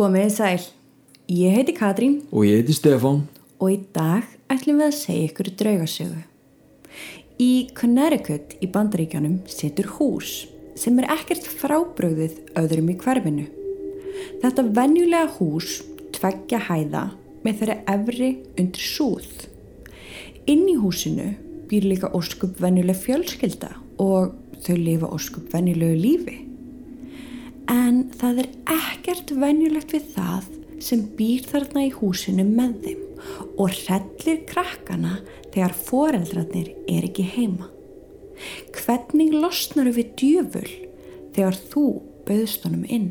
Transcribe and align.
Komiði 0.00 0.30
sæl. 0.32 0.62
Ég 1.28 1.52
heiti 1.52 1.74
Katrín 1.76 2.22
Og 2.32 2.46
ég 2.48 2.62
heiti 2.62 2.72
Stefán. 2.72 3.26
og 3.60 3.68
í 3.68 3.80
dag 3.92 4.24
ætlum 4.48 4.78
við 4.80 4.86
að 4.86 4.96
segja 4.96 5.26
ykkur 5.28 5.50
draugasögu. 5.60 6.22
Í 7.36 7.68
Connecticut 7.76 8.56
í 8.64 8.70
bandaríkjónum 8.72 9.42
setur 9.44 9.90
hús 9.98 10.48
sem 10.74 10.98
er 10.98 11.10
ekkert 11.12 11.44
frábröðið 11.44 12.40
öðrum 12.56 12.88
í 12.88 12.96
hverfinu. 12.96 13.46
Þetta 14.40 14.72
venjulega 14.72 15.28
hús 15.36 15.82
tveggja 16.16 16.64
hæða 16.70 17.10
með 17.44 17.60
þeirra 17.60 17.80
efri 17.92 18.38
undir 18.56 18.80
súð. 18.80 19.28
Inn 20.48 20.64
í 20.64 20.80
húsinu 20.80 21.34
býr 21.68 21.84
líka 21.84 22.08
óskup 22.16 22.56
venjuleg 22.56 22.96
fjölskylda 22.96 23.76
og 23.98 24.32
þau 24.64 24.76
lifa 24.80 25.12
óskup 25.12 25.52
venjulegu 25.52 26.00
lífi. 26.00 26.49
En 27.70 28.08
það 28.18 28.42
er 28.42 28.48
ekkert 28.74 29.30
venjulegt 29.38 29.94
við 29.94 30.08
það 30.16 30.48
sem 30.82 31.04
býr 31.16 31.44
þarna 31.46 31.84
í 31.86 31.92
húsinu 31.94 32.46
með 32.48 32.76
þeim 32.84 33.06
og 33.60 33.74
hrellir 33.76 34.40
krakkana 34.48 35.18
þegar 35.52 35.76
foreldrarnir 35.76 36.72
er 36.88 37.06
ekki 37.06 37.26
heima. 37.36 37.68
Hvernig 38.74 39.34
losnar 39.36 39.92
við 39.94 40.14
djöful 40.20 40.68
þegar 41.36 41.58
þú 41.70 41.86
bauðst 42.26 42.64
honum 42.66 42.86
inn? 42.88 43.10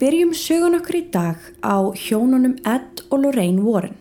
Byrjum 0.00 0.30
sögun 0.32 0.78
okkur 0.78 0.96
í 0.96 1.02
dag 1.12 1.40
á 1.60 1.76
hjónunum 1.92 2.54
Ed 2.64 3.02
og 3.10 3.20
Lorraine 3.20 3.60
Warren. 3.60 3.98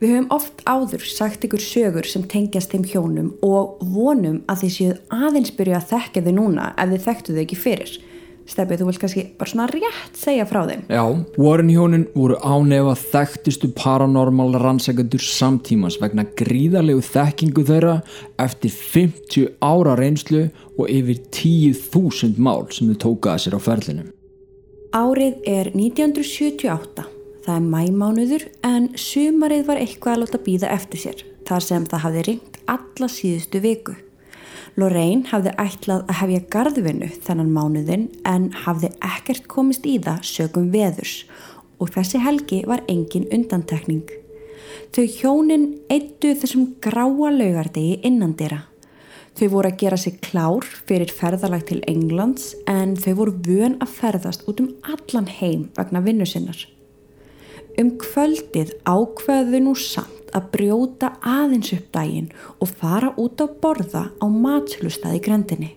Við 0.00 0.12
höfum 0.12 0.28
oft 0.36 0.60
áður 0.68 1.06
sagt 1.08 1.46
ykkur 1.46 1.62
sögur 1.64 2.08
sem 2.08 2.26
tengjast 2.28 2.74
þeim 2.74 2.84
hjónum 2.90 3.30
og 3.44 3.80
vonum 3.94 4.42
að 4.50 4.66
þið 4.66 4.74
séuð 4.74 5.16
aðeins 5.16 5.54
byrja 5.56 5.80
að 5.80 5.88
þekka 5.94 6.24
þau 6.26 6.34
núna 6.36 6.68
ef 6.76 6.92
þið 6.92 7.06
þekktu 7.06 7.36
þau 7.36 7.42
ekki 7.46 7.60
fyrir. 7.62 7.96
Stefið, 8.50 8.80
þú 8.82 8.86
vilt 8.88 9.00
kannski 9.00 9.24
bara 9.38 9.52
svona 9.52 9.70
rétt 9.70 10.20
segja 10.20 10.44
frá 10.50 10.60
þeim. 10.66 10.84
Já, 10.90 11.04
Warren 11.38 11.72
hjónin 11.72 12.06
voru 12.12 12.36
ánefa 12.42 12.96
þekktustu 13.00 13.72
paranormal 13.78 14.58
rannsekendur 14.60 15.24
samtímans 15.24 16.00
vegna 16.02 16.26
gríðarlegu 16.36 17.04
þekkingu 17.06 17.64
þeirra 17.68 18.00
eftir 18.42 18.74
50 18.76 19.52
ára 19.64 19.96
reynslu 20.00 20.48
og 20.76 20.88
yfir 20.90 21.20
10.000 21.30 22.40
mál 22.42 22.66
sem 22.74 22.90
þau 22.90 23.04
tókaði 23.08 23.46
sér 23.46 23.56
á 23.56 23.60
ferlinum. 23.70 24.16
Árið 24.90 25.44
er 25.46 25.68
1978. 25.70 27.04
Það 27.44 27.52
er 27.54 27.66
mæmánuður 27.70 28.44
en 28.66 28.88
sumarið 28.98 29.68
var 29.68 29.78
eitthvað 29.78 30.16
að 30.16 30.22
láta 30.24 30.40
býða 30.42 30.70
eftir 30.74 31.00
sér 31.04 31.20
þar 31.46 31.62
sem 31.62 31.84
það 31.86 32.02
hafði 32.04 32.24
ringt 32.26 32.56
alla 32.74 33.08
síðustu 33.14 33.60
viku. 33.62 33.94
Lorraine 34.74 35.30
hafði 35.30 35.52
ætlað 35.62 36.02
að 36.10 36.18
hefja 36.24 36.40
gardvinnu 36.56 37.10
þennan 37.22 37.52
mánuðin 37.54 38.08
en 38.26 38.48
hafði 38.64 38.90
ekkert 39.12 39.46
komist 39.46 39.86
í 39.86 39.94
það 40.02 40.26
sögum 40.26 40.66
veðurs 40.74 41.14
og 41.78 41.94
þessi 41.94 42.24
helgi 42.26 42.60
var 42.66 42.82
engin 42.90 43.30
undantekning. 43.30 44.10
Þau 44.90 45.06
hjónin 45.06 45.68
eittu 45.86 46.34
þessum 46.34 46.66
gráa 46.82 47.30
laugardegi 47.30 48.00
innandira. 48.02 48.64
Þau 49.38 49.46
voru 49.54 49.70
að 49.70 49.78
gera 49.80 49.96
sig 50.00 50.18
klár 50.24 50.66
fyrir 50.88 51.12
ferðalag 51.14 51.64
til 51.68 51.80
Englands 51.88 52.52
en 52.68 52.96
þau 52.98 53.12
voru 53.22 53.34
vön 53.46 53.78
að 53.80 53.94
ferðast 54.00 54.44
út 54.50 54.60
um 54.60 54.74
allan 54.82 55.30
heim 55.30 55.68
vegna 55.76 56.02
vinnu 56.04 56.26
sinnar. 56.28 56.58
Um 57.78 57.94
kvöldið 58.00 58.74
ákveðu 58.84 59.62
nú 59.64 59.76
samt 59.78 60.32
að 60.36 60.50
brjóta 60.54 61.14
aðeins 61.26 61.72
upp 61.74 61.88
daginn 61.94 62.30
og 62.58 62.72
fara 62.80 63.14
út 63.18 63.40
á 63.40 63.46
borða 63.62 64.04
á 64.18 64.26
matslustað 64.28 65.16
í 65.18 65.22
grendinni. 65.24 65.70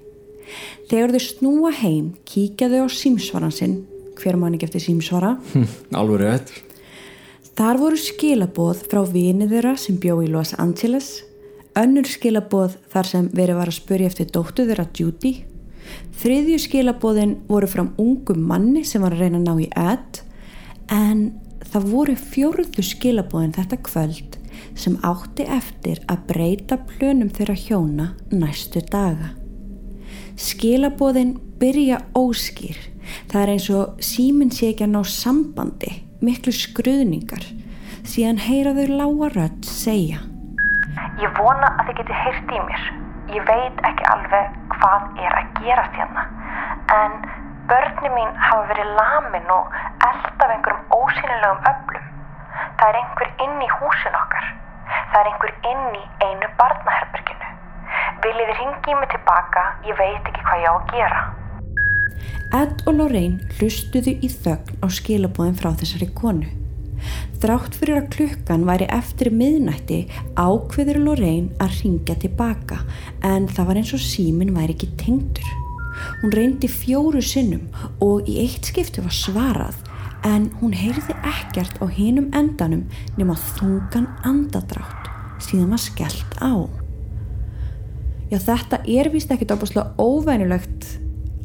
Þegar 0.89 1.15
þau 1.15 1.23
snúa 1.23 1.71
heim 1.79 2.13
kíkja 2.27 2.69
þau 2.73 2.85
á 2.85 2.89
símsvaran 2.91 3.53
sinn, 3.53 3.77
hver 4.19 4.37
mann 4.37 4.57
ekki 4.57 4.67
eftir 4.67 4.83
símsvara, 4.83 5.37
Hm, 5.53 5.69
alveg 5.97 6.21
rétt. 6.21 6.51
Þar 7.53 7.77
voru 7.77 7.97
skilaboð 8.01 8.83
frá 8.89 9.03
vinið 9.05 9.53
þeirra 9.53 9.77
sem 9.77 9.97
bjó 10.01 10.19
í 10.25 10.29
Los 10.29 10.53
Angeles, 10.57 11.23
önnur 11.79 12.07
skilaboð 12.09 12.77
þar 12.93 13.09
sem 13.09 13.29
verið 13.33 13.59
var 13.59 13.71
að 13.71 13.79
spurja 13.79 14.11
eftir 14.11 14.29
dóttu 14.33 14.67
þeirra 14.67 14.85
Judy, 14.97 15.33
þriðju 16.21 16.59
skilaboðin 16.67 17.33
voru 17.49 17.69
frá 17.69 17.83
ungum 18.01 18.45
manni 18.49 18.83
sem 18.87 19.03
var 19.03 19.15
að 19.15 19.25
reyna 19.25 19.41
að 19.41 19.47
ná 19.47 19.65
í 19.65 19.69
Ed, 19.79 20.21
en 20.93 21.23
það 21.73 21.89
voru 21.91 22.15
fjórðu 22.19 22.85
skilaboðin 22.85 23.55
þetta 23.57 23.79
kvöld 23.87 24.39
sem 24.77 24.97
átti 25.05 25.45
eftir 25.49 26.01
að 26.11 26.25
breyta 26.29 26.77
plönum 26.89 27.31
þeirra 27.33 27.55
hjóna 27.57 28.09
næstu 28.31 28.83
daga. 28.91 29.33
Skilaboðin 30.39 31.37
byrja 31.61 31.99
óskýr. 32.17 32.77
Það 33.29 33.41
er 33.41 33.53
eins 33.53 33.69
og 33.73 34.03
síminn 34.03 34.53
sé 34.53 34.71
ekki 34.71 34.87
að 34.87 34.93
ná 34.95 35.01
sambandi, 35.09 35.91
miklu 36.23 36.53
skruðningar. 36.55 37.45
Síðan 38.07 38.41
heyra 38.41 38.73
þau 38.77 38.85
lága 38.97 39.33
rödd 39.33 39.67
segja. 39.67 40.23
Ég 41.21 41.29
vona 41.37 41.69
að 41.77 41.89
þið 41.89 41.97
geti 41.99 42.15
heyrt 42.23 42.51
í 42.51 42.59
mér. 42.67 42.85
Ég 43.33 43.45
veit 43.49 43.81
ekki 43.89 44.05
alveg 44.09 44.55
hvað 44.73 45.19
er 45.21 45.35
að 45.37 45.51
gerast 45.59 45.97
hérna. 45.99 46.23
En 46.95 47.19
börni 47.69 48.09
mín 48.15 48.31
hafa 48.41 48.65
verið 48.71 48.95
lamin 48.97 49.51
og 49.57 49.75
eld 50.07 50.41
af 50.45 50.55
einhverjum 50.55 50.95
ósynilegum 50.97 51.61
öflum. 51.71 52.07
Það 52.79 52.87
er 52.89 52.99
einhver 53.01 53.29
inn 53.45 53.61
í 53.61 53.69
húsin 53.75 54.17
okkar. 54.23 54.49
Það 55.11 55.19
er 55.21 55.29
einhver 55.33 55.53
inn 55.73 55.85
í 55.99 56.03
einu 56.25 56.49
barnaherberginu. 56.57 57.53
Viljið 58.25 58.49
þið 58.49 58.59
ringi 58.63 58.97
mig 58.99 59.13
tilbaka? 59.13 59.67
Ég 59.85 60.01
veit 60.01 60.33
ekki 60.33 60.49
hvað 60.49 60.65
ég 60.65 60.73
á 60.73 60.75
að 60.75 60.91
gera. 60.97 61.23
Ed 62.63 62.83
og 62.87 62.97
Lorraine 62.97 63.55
hlustuðu 63.59 64.17
í 64.17 64.33
þögn 64.33 64.81
á 64.81 64.87
skilabóðin 64.97 65.57
frá 65.61 65.71
þessari 65.77 66.09
konu. 66.17 66.62
Þrátt 67.43 67.77
fyrir 67.79 67.99
að 67.99 68.09
klukkan 68.15 68.67
væri 68.67 68.87
eftir 68.93 69.31
miðnætti 69.35 70.03
ákveður 70.39 71.01
Lorraine 71.03 71.51
að 71.63 71.79
ringja 71.81 72.15
tilbaka 72.21 72.79
en 73.27 73.49
það 73.51 73.69
var 73.69 73.81
eins 73.81 73.93
og 73.97 74.03
símin 74.03 74.53
væri 74.55 74.77
ekki 74.77 74.91
tengdur. 75.01 75.49
Hún 76.21 76.33
reyndi 76.33 76.69
fjóru 76.71 77.21
sinnum 77.23 77.67
og 78.03 78.29
í 78.29 78.39
eitt 78.45 78.71
skipti 78.71 79.03
var 79.03 79.13
svarað 79.13 79.81
en 80.27 80.49
hún 80.61 80.75
heyrði 80.75 81.15
ekkert 81.27 81.81
á 81.83 81.85
hinum 81.91 82.29
endanum 82.35 82.85
nema 83.19 83.35
þungan 83.57 84.07
andadrátt 84.23 85.11
síðan 85.43 85.73
var 85.75 85.83
skellt 85.83 86.37
á. 86.39 86.53
Já 88.31 88.39
þetta 88.41 88.79
er 88.89 89.11
vist 89.13 89.31
ekkit 89.33 89.51
opaslega 89.53 89.93
óvænulegt 90.01 90.87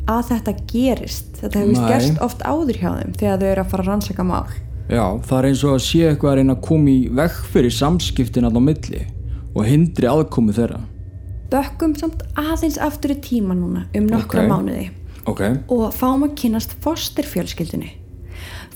að 0.09 0.31
þetta 0.31 0.55
gerist. 0.71 1.35
Þetta 1.43 1.61
hefur 1.61 1.75
vist 1.75 1.91
gerst 1.91 2.23
oft 2.25 2.45
áður 2.47 2.81
hjá 2.81 2.91
þeim 2.95 3.15
þegar 3.19 3.43
þau 3.43 3.49
eru 3.51 3.65
að 3.65 3.73
fara 3.73 3.85
að 3.85 3.91
rannsaka 3.93 4.25
mál. 4.25 4.47
Já, 4.89 5.05
það 5.21 5.39
er 5.39 5.47
eins 5.51 5.63
og 5.69 5.75
að 5.77 5.83
sé 5.85 5.99
eitthvað 6.09 6.31
að 6.31 6.39
reyna 6.41 6.55
að 6.57 6.63
koma 6.65 6.89
í 6.91 7.01
vekk 7.19 7.41
fyrir 7.53 7.75
samskiptin 7.77 8.49
á 8.49 8.51
milli 8.57 9.03
og 9.53 9.67
hindri 9.69 10.09
aðkomu 10.09 10.55
þeirra. 10.57 10.81
Bökkum 11.53 11.95
samt 11.97 12.23
aðeins 12.41 12.79
aftur 12.81 13.13
í 13.13 13.19
tíma 13.25 13.57
núna 13.57 13.87
um 13.97 14.09
nokkra 14.09 14.45
Ok. 14.45 14.49
mánuði 14.53 14.87
Ok, 15.29 15.43
og 15.69 15.93
fáum 15.93 16.25
að 16.25 16.37
kynast 16.41 16.73
fosterfjölskyldunni. 16.85 17.91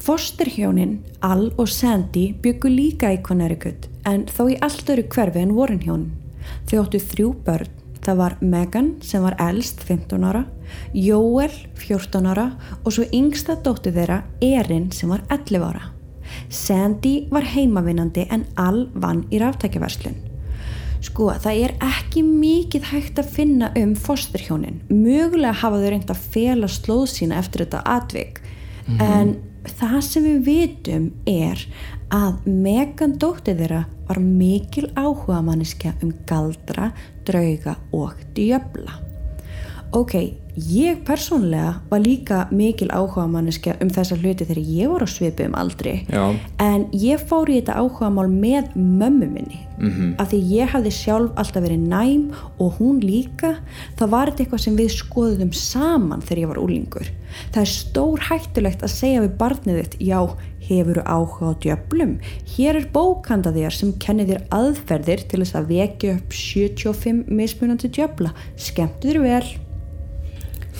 Fosterhjónin 0.03 0.99
Al 1.23 1.53
og 1.57 1.69
Sandy 1.69 2.33
byggu 2.43 2.69
líka 2.69 3.13
í 3.15 3.23
Connecticut 3.25 3.89
en 4.05 4.27
þó 4.27 4.51
í 4.51 4.59
allt 4.61 4.91
öru 4.93 5.07
hverfi 5.09 5.41
en 5.41 5.55
Warren 5.57 5.81
hjónin. 5.81 6.11
Þau 6.69 6.83
áttu 6.83 7.01
þrjú 7.01 7.31
börn. 7.47 7.71
Það 8.03 8.17
var 8.19 8.37
Megan 8.43 8.89
sem 9.01 9.23
var 9.23 9.37
elst 9.39 9.81
15 9.87 10.25
ára, 10.27 10.43
Joel 10.93 11.53
14 11.79 12.27
ára 12.27 12.49
og 12.83 12.91
svo 12.97 13.05
yngsta 13.15 13.55
dóttir 13.63 13.95
þeirra 13.95 14.25
Erin 14.43 14.91
sem 14.91 15.09
var 15.09 15.23
11 15.31 15.63
ára. 15.63 15.85
Sandy 16.53 17.27
var 17.33 17.47
heimavinnandi 17.49 18.27
en 18.31 18.45
Al 18.61 18.85
vann 18.95 19.25
í 19.33 19.41
ráftækjaverslun. 19.41 20.19
Sko, 21.03 21.33
það 21.43 21.61
er 21.65 21.73
ekki 21.83 22.23
mikið 22.23 22.85
hægt 22.93 23.19
að 23.19 23.31
finna 23.35 23.71
um 23.79 23.97
fosterhjónin. 23.99 24.83
Mögulega 24.93 25.57
hafa 25.65 25.81
þau 25.83 25.89
reynd 25.91 26.13
að 26.13 26.27
fela 26.35 26.69
slóð 26.71 27.09
sína 27.17 27.41
eftir 27.43 27.65
þetta 27.65 27.83
atvik. 27.97 28.39
En 29.03 29.35
það 29.67 29.99
sem 30.07 30.29
við 30.29 30.45
vitum 30.47 31.09
er 31.27 31.65
að 32.13 32.47
Megan 32.47 33.17
dóttir 33.19 33.57
þeirra 33.59 33.85
var 34.09 34.21
mikil 34.23 34.91
áhuga 34.95 35.41
manniska 35.43 35.95
um 36.05 36.13
galdra, 36.29 36.91
drauga 37.27 37.79
og 37.97 38.21
djöfla. 38.37 39.12
Ok, 39.93 40.15
ég 40.73 41.03
persónlega 41.05 41.83
var 41.91 42.01
líka 42.01 42.47
mikil 42.51 42.89
áhuga 42.89 43.27
manneskja 43.29 43.75
um 43.85 43.91
þessa 43.93 44.17
hluti 44.17 44.47
þegar 44.49 44.61
ég 44.65 44.89
var 44.93 45.05
á 45.05 45.09
svipu 45.09 45.45
um 45.45 45.57
aldri. 45.59 46.07
Já. 46.09 46.33
en 46.59 46.87
ég 46.93 47.21
fór 47.21 47.53
í 47.53 47.59
þetta 47.61 47.77
áhuga 47.77 48.09
mál 48.09 48.29
með 48.29 48.73
mömmu 48.77 49.29
minni. 49.29 49.61
-hmm. 49.79 50.15
af 50.19 50.31
því 50.31 50.39
ég 50.61 50.69
hafði 50.69 50.91
sjálf 50.91 51.31
alltaf 51.37 51.63
verið 51.63 51.89
næm 51.89 52.33
og 52.59 52.79
hún 52.79 53.01
líka. 53.01 53.57
Það 53.97 54.09
var 54.09 54.31
þetta 54.31 54.43
eitthvað 54.43 54.65
sem 54.65 54.77
við 54.77 54.91
skoðum 54.97 55.53
saman 55.53 56.23
þegar 56.23 56.43
ég 56.43 56.49
var 56.49 56.59
úlingur 56.59 57.09
það 57.53 57.63
er 57.63 57.71
stór 57.71 58.25
hættulegt 58.29 58.85
að 58.85 58.95
segja 58.95 59.25
við 59.25 59.37
barnið 59.41 59.81
þitt 59.81 59.99
já, 60.05 60.21
hefur 60.63 61.03
áhuga 61.05 61.53
á 61.53 61.61
djöflum? 61.65 62.15
Hér 62.55 62.79
er 62.81 62.89
bókanda 62.95 63.53
þér 63.55 63.77
sem 63.77 63.93
kennir 64.03 64.31
þér 64.31 64.47
aðferðir 64.55 65.27
til 65.31 65.43
þess 65.43 65.59
að 65.59 65.73
vekja 65.73 66.17
upp 66.19 66.39
75 66.39 67.27
mismunandi 67.33 67.93
djöfla. 67.93 68.33
Skemmtu 68.57 69.13
þér 69.13 69.23
vel 69.27 69.45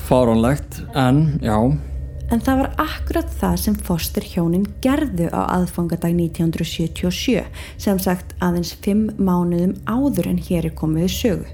Fáránlegt, 0.09 0.83
en 0.95 1.39
já, 1.41 1.57
En 2.33 2.41
það 2.41 2.61
var 2.63 2.71
akkurat 2.81 3.33
það 3.43 3.57
sem 3.61 3.75
Foster 3.85 4.25
hjónin 4.25 4.63
gerðu 4.81 5.27
á 5.37 5.53
aðfangadag 5.53 6.15
1977, 6.17 7.43
sem 7.77 7.99
sagt 8.01 8.33
aðeins 8.41 8.71
fimm 8.85 9.11
mánuðum 9.21 9.75
áður 9.85 10.31
en 10.31 10.39
hér 10.41 10.71
er 10.71 10.75
komið 10.79 11.11
sögu. 11.13 11.51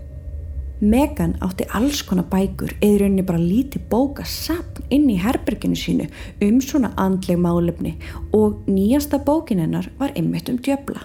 Megan 0.79 1.35
átti 1.43 1.67
alls 1.75 2.05
konar 2.07 2.29
bækur 2.31 2.77
eða 2.79 3.03
rauninni 3.03 3.27
bara 3.27 3.43
lítið 3.43 3.89
bóka 3.91 4.23
sapn 4.23 4.87
inn 4.95 5.09
í 5.11 5.19
herberginu 5.19 5.75
sínu 5.75 6.07
um 6.47 6.61
svona 6.63 6.93
andleg 6.95 7.41
málefni 7.43 7.97
og 8.31 8.63
nýjasta 8.71 9.19
bókin 9.19 9.65
hennar 9.65 9.91
var 9.99 10.15
einmitt 10.15 10.53
um 10.53 10.63
djöbla. 10.63 11.03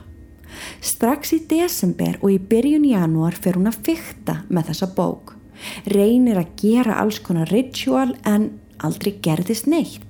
Strax 0.86 1.34
í 1.34 1.42
desember 1.50 2.20
og 2.22 2.30
í 2.30 2.38
byrjun 2.38 2.86
janúar 2.86 3.34
fer 3.34 3.58
hún 3.58 3.74
að 3.74 3.82
fykta 3.90 4.44
með 4.54 4.70
þessa 4.70 4.94
bók. 4.94 5.40
Reynir 5.94 6.40
að 6.42 6.56
gera 6.62 6.98
alls 7.02 7.20
konar 7.24 7.52
ritual 7.54 8.14
en 8.28 8.50
aldrei 8.84 9.16
gerðist 9.24 9.70
neitt. 9.70 10.10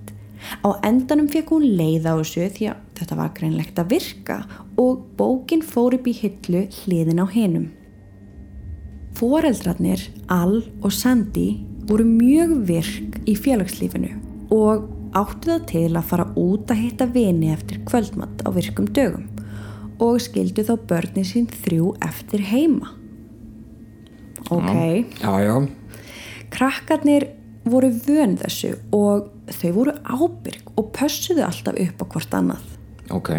Á 0.63 0.75
endanum 0.83 1.29
fekk 1.31 1.53
hún 1.55 1.67
leið 1.77 2.09
á 2.09 2.13
þessu 2.19 2.49
því 2.55 2.67
að 2.71 2.81
þetta 2.99 3.19
var 3.19 3.31
greinlegt 3.37 3.79
að 3.79 3.93
virka 3.93 4.39
og 4.81 5.05
bókin 5.19 5.63
fór 5.63 5.95
upp 5.97 6.09
í 6.09 6.15
hillu 6.17 6.65
hliðin 6.81 7.23
á 7.23 7.27
hinum. 7.31 7.69
Foreldrarnir, 9.13 10.01
Al 10.27 10.63
og 10.81 10.91
Sandy 10.91 11.61
voru 11.87 12.05
mjög 12.07 12.57
virk 12.67 13.21
í 13.29 13.35
félagslífinu 13.37 14.15
og 14.53 14.89
áttu 15.13 15.51
það 15.53 15.67
til 15.69 15.91
að 15.93 16.09
fara 16.09 16.25
út 16.39 16.71
að 16.73 16.81
hitta 16.81 17.07
vini 17.13 17.51
eftir 17.53 17.83
kvöldmatt 17.87 18.43
á 18.43 18.49
virkum 18.55 18.89
dögum 18.89 19.29
og 20.01 20.19
skildu 20.23 20.65
þá 20.65 20.73
börnin 20.89 21.27
sín 21.27 21.47
þrjú 21.47 21.93
eftir 22.03 22.43
heima. 22.49 22.95
Ok. 24.51 24.73
já, 25.21 25.39
já, 25.39 25.55
Krakkarnir 26.53 27.27
voru 27.65 27.89
vön 27.89 28.35
þessu 28.37 28.75
og 28.93 29.29
þau 29.47 29.71
voru 29.77 29.93
ábyrg 30.03 30.73
og 30.77 30.91
pössuðu 30.95 31.45
alltaf 31.45 31.79
upp 31.79 32.03
á 32.03 32.05
hvort 32.05 32.33
annað. 32.39 32.65
ok, 33.09 33.29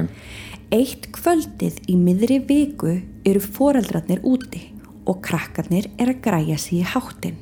Eitt 0.72 1.10
kvöldið 1.12 1.76
í 1.92 1.94
miðri 1.94 2.40
viku 2.48 2.96
eru 3.24 3.40
foreldrarnir 3.40 4.24
úti 4.26 4.72
og 5.06 5.20
krakkarnir 5.22 5.90
er 6.00 6.10
að 6.14 6.22
græja 6.24 6.56
sig 6.58 6.80
í 6.80 6.88
háttin. 6.88 7.36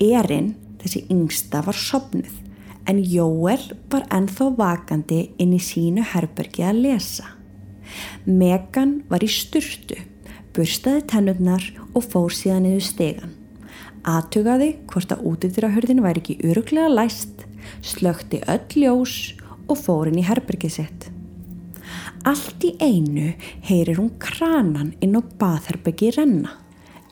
Erin, 0.00 0.54
þessi 0.80 1.04
yngsta, 1.12 1.60
var 1.62 1.76
sopnuð 1.76 2.32
en 2.88 2.98
Jóel 3.04 3.68
var 3.92 4.08
ennþá 4.10 4.48
vakandi 4.58 5.20
inn 5.38 5.52
í 5.54 5.60
sínu 5.62 6.02
herbergi 6.14 6.64
að 6.66 6.80
lesa. 6.86 7.28
Megan 8.26 9.02
var 9.10 9.22
í 9.22 9.30
sturtu, 9.30 9.98
burstaði 10.56 11.04
tennurnar 11.12 11.64
og 11.92 12.04
fór 12.06 12.34
síðan 12.34 12.66
niður 12.66 12.86
stegan. 12.86 13.34
Atugaði 14.02 14.72
hvort 14.90 15.14
að 15.14 15.24
útidyrahörðin 15.30 16.02
væri 16.02 16.22
ekki 16.22 16.38
öruglega 16.48 16.90
læst, 16.90 17.44
slökti 17.86 18.42
öll 18.50 18.82
ljós 18.82 19.16
og 19.70 19.78
fór 19.78 20.10
inn 20.10 20.18
í 20.18 20.26
herbergið 20.26 20.74
sitt. 20.74 21.08
Allt 22.26 22.64
í 22.66 22.74
einu 22.78 23.32
heyrir 23.66 23.98
hún 23.98 24.12
kranan 24.22 24.92
inn 25.02 25.18
á 25.18 25.22
baðherbyggi 25.22 26.12
renna 26.16 26.56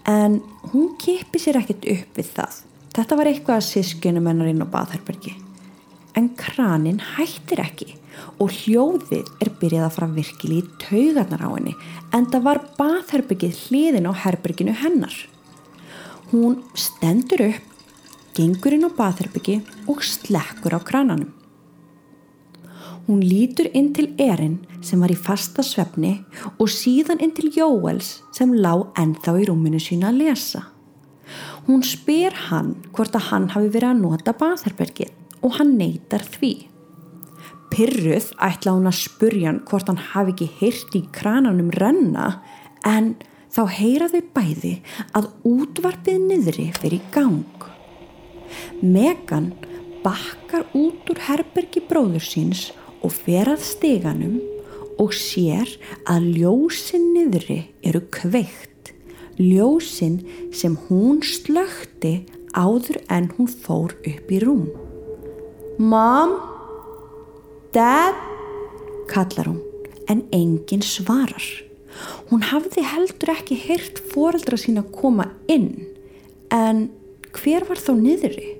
en 0.08 0.40
hún 0.72 0.94
kipi 0.98 1.38
sér 1.42 1.60
ekkert 1.60 1.87
upp 1.90 2.19
við 2.19 2.34
það. 2.37 2.58
Þetta 2.94 3.19
var 3.19 3.31
eitthvað 3.31 3.60
að 3.60 3.69
sískjunum 3.69 4.31
hennar 4.31 4.50
inn 4.50 4.62
á 4.62 4.69
baðherbyggi. 4.70 5.34
En 6.18 6.30
kranin 6.38 7.00
hættir 7.16 7.62
ekki 7.62 7.94
og 8.42 8.52
hljóðið 8.52 9.28
er 9.42 9.50
byrjað 9.60 9.86
að 9.86 9.96
fara 9.96 10.08
virkili 10.14 10.60
í 10.60 10.68
taugarnar 10.82 11.44
á 11.46 11.50
henni 11.54 11.74
en 12.16 12.26
það 12.32 12.46
var 12.46 12.62
baðherbyggið 12.78 13.60
hliðin 13.66 14.08
á 14.10 14.12
herbygginu 14.24 14.74
hennar. 14.80 15.14
Hún 16.30 16.60
stendur 16.78 17.44
upp, 17.48 17.68
gengur 18.36 18.76
inn 18.76 18.86
á 18.86 18.90
baðherbyggi 18.94 19.60
og 19.90 20.02
slekkur 20.06 20.76
á 20.76 20.80
krananum. 20.80 21.30
Hún 23.06 23.22
lítur 23.26 23.70
inn 23.74 23.90
til 23.94 24.12
Erin 24.22 24.60
sem 24.86 25.00
var 25.02 25.10
í 25.10 25.18
fasta 25.18 25.64
svefni 25.66 26.20
og 26.58 26.68
síðan 26.70 27.22
inn 27.24 27.32
til 27.34 27.50
Jóels 27.56 28.20
sem 28.36 28.52
lá 28.54 28.74
ennþá 28.98 29.34
í 29.40 29.48
rúminu 29.48 29.80
sína 29.82 30.12
að 30.12 30.20
lesa. 30.24 30.66
Hún 31.66 31.82
spyr 31.86 32.34
hann 32.48 32.76
hvort 32.94 33.16
að 33.18 33.26
hann 33.30 33.48
hafi 33.54 33.72
verið 33.74 33.90
að 33.90 34.04
nota 34.04 34.34
baðherbergið 34.38 35.16
og 35.44 35.56
hann 35.58 35.76
neytar 35.78 36.25
því. 36.25 36.52
Pyrruð 37.70 38.32
ætla 38.42 38.75
hún 38.75 38.90
að 38.90 38.98
spurja 38.98 39.50
hann 39.50 39.62
hvort 39.69 39.90
hann 39.90 40.00
hafi 40.10 40.34
ekki 40.34 40.48
heyrt 40.60 40.96
í 40.98 41.04
krananum 41.14 41.70
renna 41.76 42.40
en 42.87 43.14
þá 43.54 43.62
heyra 43.76 44.08
þau 44.10 44.22
bæði 44.34 44.75
að 45.16 45.31
útvarpið 45.46 46.25
niðri 46.26 46.69
fyrir 46.78 47.04
gang. 47.14 47.66
Megan 48.82 49.52
bakkar 50.04 50.66
út 50.75 51.10
úr 51.12 51.22
herbergi 51.28 51.82
bróður 51.87 52.25
síns 52.25 52.70
og 53.04 53.14
fer 53.14 53.52
að 53.52 53.62
steganum 53.64 54.40
og 55.00 55.14
sér 55.16 55.70
að 56.10 56.28
ljósin 56.40 57.12
niðri 57.14 57.62
eru 57.87 58.02
kveikt. 58.12 58.92
Ljósin 59.40 60.20
sem 60.52 60.76
hún 60.88 61.22
slökti 61.25 62.26
áður 62.52 63.00
en 63.08 63.31
hún 63.37 63.48
fór 63.48 63.94
upp 63.94 64.32
í 64.34 64.40
rúm. 64.42 64.89
Mom, 65.80 66.34
Dad, 67.72 68.14
kallar 69.08 69.46
hún 69.48 69.62
en 70.12 70.26
enginn 70.30 70.82
svarar. 70.84 71.40
Hún 72.28 72.42
hafði 72.44 72.84
heldur 72.84 73.32
ekki 73.32 73.56
heyrt 73.62 74.02
foreldra 74.12 74.58
sína 74.60 74.82
koma 74.92 75.30
inn 75.48 75.86
en 76.52 76.90
hver 77.32 77.64
var 77.70 77.80
þá 77.80 77.94
niðri? 77.96 78.50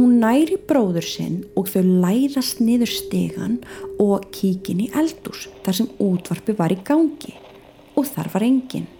Hún 0.00 0.18
næri 0.18 0.58
bróður 0.58 1.06
sinn 1.06 1.38
og 1.54 1.70
þau 1.70 1.86
lærast 2.02 2.58
niður 2.58 2.90
stegan 2.90 3.60
og 4.02 4.26
kíkin 4.34 4.82
í 4.82 4.90
eldús 4.98 5.46
þar 5.62 5.78
sem 5.78 5.94
útvarpi 6.02 6.58
var 6.58 6.74
í 6.74 6.82
gangi 6.82 7.38
og 7.94 8.10
þar 8.10 8.34
var 8.34 8.50
engin. 8.50 8.90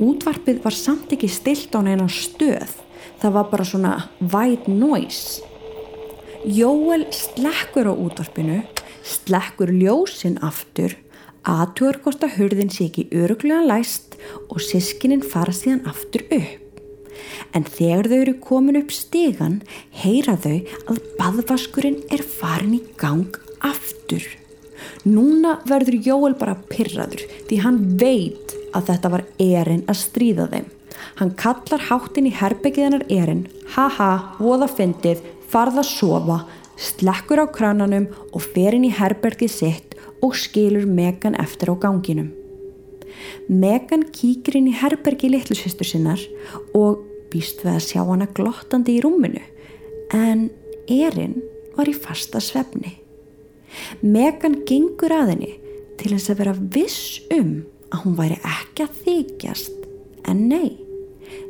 Útvarpið 0.00 0.64
var 0.64 0.80
samt 0.80 1.12
ekki 1.12 1.28
stilt 1.28 1.76
á 1.76 1.84
neina 1.84 2.08
stöð, 2.08 2.78
það 3.20 3.36
var 3.36 3.50
bara 3.52 3.68
svona 3.68 3.96
white 4.24 4.72
noise. 4.72 5.51
Jóel 6.42 7.04
slekkur 7.14 7.86
á 7.86 7.94
útvarpinu, 7.94 8.64
slekkur 9.06 9.70
ljósin 9.70 10.40
aftur, 10.42 10.96
aðtugur 11.46 12.00
hvort 12.02 12.24
að 12.26 12.34
hurðin 12.40 12.72
sé 12.72 12.88
ekki 12.88 13.04
öruglega 13.14 13.62
læst 13.62 14.16
og 14.50 14.58
sískinin 14.58 15.22
fara 15.22 15.54
síðan 15.54 15.86
aftur 15.86 16.24
upp. 16.34 16.80
En 17.54 17.62
þegar 17.62 18.08
þau 18.10 18.16
eru 18.16 18.34
komin 18.42 18.80
upp 18.80 18.90
stegan, 18.90 19.60
heyra 19.94 20.34
þau 20.34 20.56
að 20.90 20.98
baðvaskurinn 21.20 22.00
er 22.10 22.24
farin 22.26 22.74
í 22.80 22.82
gang 22.98 23.38
aftur. 23.62 24.26
Núna 25.06 25.60
verður 25.70 26.00
Jóel 26.02 26.34
bara 26.40 26.56
pyrraður 26.72 27.22
því 27.46 27.60
hann 27.62 27.78
veit 28.00 28.56
að 28.74 28.88
þetta 28.90 29.12
var 29.14 29.24
Erin 29.38 29.84
að 29.86 30.00
stríða 30.00 30.48
þeim. 30.50 30.66
Hann 31.22 31.30
kallar 31.38 31.86
háttin 31.86 32.26
í 32.26 32.34
herbyggiðanar 32.34 33.06
Erin, 33.12 33.46
haha, 33.76 34.34
voða 34.42 34.66
fyndið, 34.70 35.22
farð 35.52 35.82
að 35.82 35.88
sofa, 35.90 36.38
slekkur 36.80 37.44
á 37.44 37.46
krananum 37.52 38.08
og 38.32 38.44
fer 38.54 38.76
inn 38.76 38.88
í 38.88 38.94
herbergið 38.96 39.52
sitt 39.52 39.96
og 40.24 40.36
skilur 40.38 40.86
Megan 40.88 41.36
eftir 41.40 41.72
á 41.72 41.74
ganginum. 41.76 42.32
Megan 43.48 44.06
kíkir 44.14 44.56
inn 44.58 44.70
í 44.70 44.76
herbergi 44.76 45.30
litlusvistur 45.30 45.88
sinnar 45.88 46.22
og 46.76 47.02
býst 47.32 47.62
við 47.64 47.76
að 47.76 47.86
sjá 47.86 48.00
hana 48.08 48.28
glottandi 48.34 48.96
í 48.96 49.02
rúminu 49.04 49.42
en 50.16 50.48
Erin 50.90 51.38
var 51.76 51.88
í 51.88 51.96
fasta 51.96 52.40
svefni. 52.42 52.96
Megan 54.02 54.62
gengur 54.68 55.14
að 55.14 55.34
henni 55.34 55.52
til 56.00 56.12
þess 56.14 56.32
að 56.32 56.40
vera 56.42 56.56
viss 56.74 57.20
um 57.32 57.62
að 57.92 58.04
hún 58.04 58.18
væri 58.18 58.38
ekki 58.40 58.86
að 58.86 58.98
þykjast 59.06 59.88
en 60.28 60.46
nei, 60.48 60.72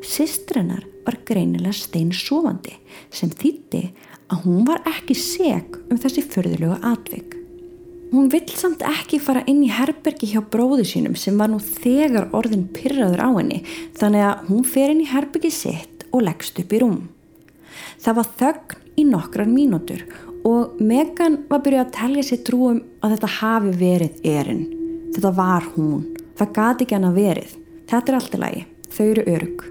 sistrennar 0.07 0.87
var 1.07 1.19
greinilega 1.29 1.75
steinsofandi 1.77 2.75
sem 3.13 3.31
þýtti 3.31 3.85
að 4.33 4.45
hún 4.47 4.67
var 4.69 4.83
ekki 4.89 5.17
seg 5.19 5.79
um 5.91 6.01
þessi 6.01 6.25
förðulegu 6.25 6.79
atvik. 6.89 7.39
Hún 8.13 8.29
vill 8.33 8.51
samt 8.53 8.83
ekki 8.85 9.17
fara 9.25 9.41
inn 9.49 9.63
í 9.65 9.71
herbergi 9.73 10.29
hjá 10.35 10.43
bróðu 10.53 10.85
sínum 10.85 11.15
sem 11.17 11.39
var 11.41 11.49
nú 11.49 11.57
þegar 11.65 12.29
orðin 12.37 12.67
pyrraður 12.77 13.25
á 13.25 13.31
henni 13.39 13.63
þannig 13.97 14.27
að 14.29 14.43
hún 14.51 14.67
fer 14.69 14.93
inn 14.93 15.01
í 15.01 15.09
herbergi 15.09 15.53
sitt 15.53 16.05
og 16.13 16.27
leggst 16.27 16.61
upp 16.61 16.77
í 16.77 16.83
rúm. 16.83 17.01
Það 18.05 18.19
var 18.21 18.31
þögn 18.43 19.01
í 19.01 19.07
nokkrar 19.09 19.49
mínútur 19.49 20.05
og 20.45 20.81
Megan 20.83 21.41
var 21.49 21.63
byrjuð 21.65 21.85
að 21.87 21.95
telja 21.97 22.27
sér 22.29 22.45
trúum 22.45 22.83
að 23.01 23.17
þetta 23.17 23.35
hafi 23.39 23.77
verið 23.81 24.27
erinn. 24.29 24.65
Þetta 25.15 25.37
var 25.39 25.69
hún. 25.77 26.03
Það 26.37 26.57
gati 26.59 26.85
ekki 26.85 26.99
hann 26.99 27.09
að 27.09 27.21
verið. 27.23 27.55
Þetta 27.89 28.13
er 28.13 28.19
allt 28.19 28.37
í 28.37 28.43
lagi. 28.43 28.67
Þau 28.93 29.07
eru 29.07 29.31
örug. 29.37 29.65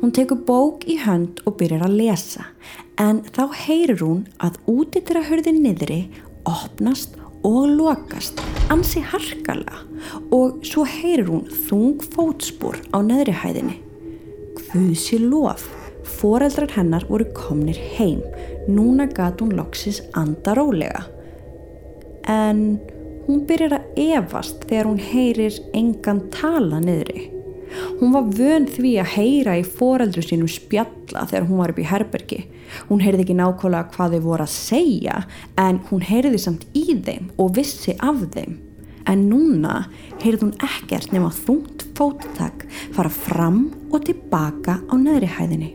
Hún 0.00 0.12
tekur 0.14 0.42
bók 0.46 0.86
í 0.88 0.98
hönd 1.02 1.42
og 1.46 1.58
byrjar 1.60 1.86
að 1.86 1.98
lesa 2.02 2.48
en 2.98 3.22
þá 3.34 3.44
heyrir 3.64 4.02
hún 4.02 4.24
að 4.42 4.58
úti 4.70 5.02
til 5.06 5.18
að 5.20 5.28
hörði 5.30 5.54
niðri 5.58 6.00
opnast 6.48 7.16
og 7.46 7.68
lokast 7.70 8.40
ansi 8.72 9.00
harkala 9.04 9.84
og 10.34 10.64
svo 10.66 10.84
heyrir 10.88 11.28
hún 11.30 11.46
þung 11.68 12.02
fótspor 12.14 12.80
á 12.90 12.98
neðri 13.04 13.34
hæðinni. 13.36 13.78
Guðsi 14.68 15.20
lof, 15.22 15.64
foreldrar 16.18 16.74
hennar 16.74 17.06
voru 17.08 17.28
komnir 17.36 17.78
heim, 17.96 18.20
núna 18.68 19.08
gat 19.08 19.40
hún 19.40 19.54
loksis 19.56 20.02
andarólega. 20.18 21.06
En 22.28 22.80
hún 23.28 23.46
byrjar 23.48 23.78
að 23.78 24.02
evast 24.18 24.66
þegar 24.68 24.90
hún 24.90 25.02
heyrir 25.02 25.58
engan 25.76 26.26
tala 26.34 26.82
niðri. 26.84 27.28
Hún 27.98 28.12
var 28.14 28.28
vön 28.30 28.68
því 28.70 28.92
að 29.02 29.10
heyra 29.16 29.56
í 29.58 29.64
foreldru 29.66 30.22
sínum 30.22 30.50
spjalla 30.50 31.24
þegar 31.26 31.48
hún 31.48 31.58
var 31.58 31.72
upp 31.72 31.80
í 31.82 31.86
herbergi. 31.88 32.38
Hún 32.86 33.02
heyrði 33.02 33.24
ekki 33.24 33.34
nákvæmlega 33.40 33.90
hvað 33.96 34.14
þau 34.14 34.22
voru 34.28 34.46
að 34.46 34.54
segja 34.54 35.16
en 35.58 35.80
hún 35.88 36.04
heyrði 36.06 36.38
samt 36.38 36.68
í 36.78 36.84
þeim 36.94 37.32
og 37.42 37.56
vissi 37.58 37.96
af 37.98 38.22
þeim. 38.36 38.54
En 39.10 39.26
núna 39.26 39.88
heyrði 40.22 40.44
hún 40.44 40.54
ekkert 40.62 41.10
nema 41.10 41.32
þungt 41.34 41.88
fóttak 41.98 42.68
fara 42.94 43.10
fram 43.10 43.64
og 43.90 44.06
tilbaka 44.06 44.78
á 44.78 44.94
neðri 44.94 45.34
hæðinni. 45.34 45.74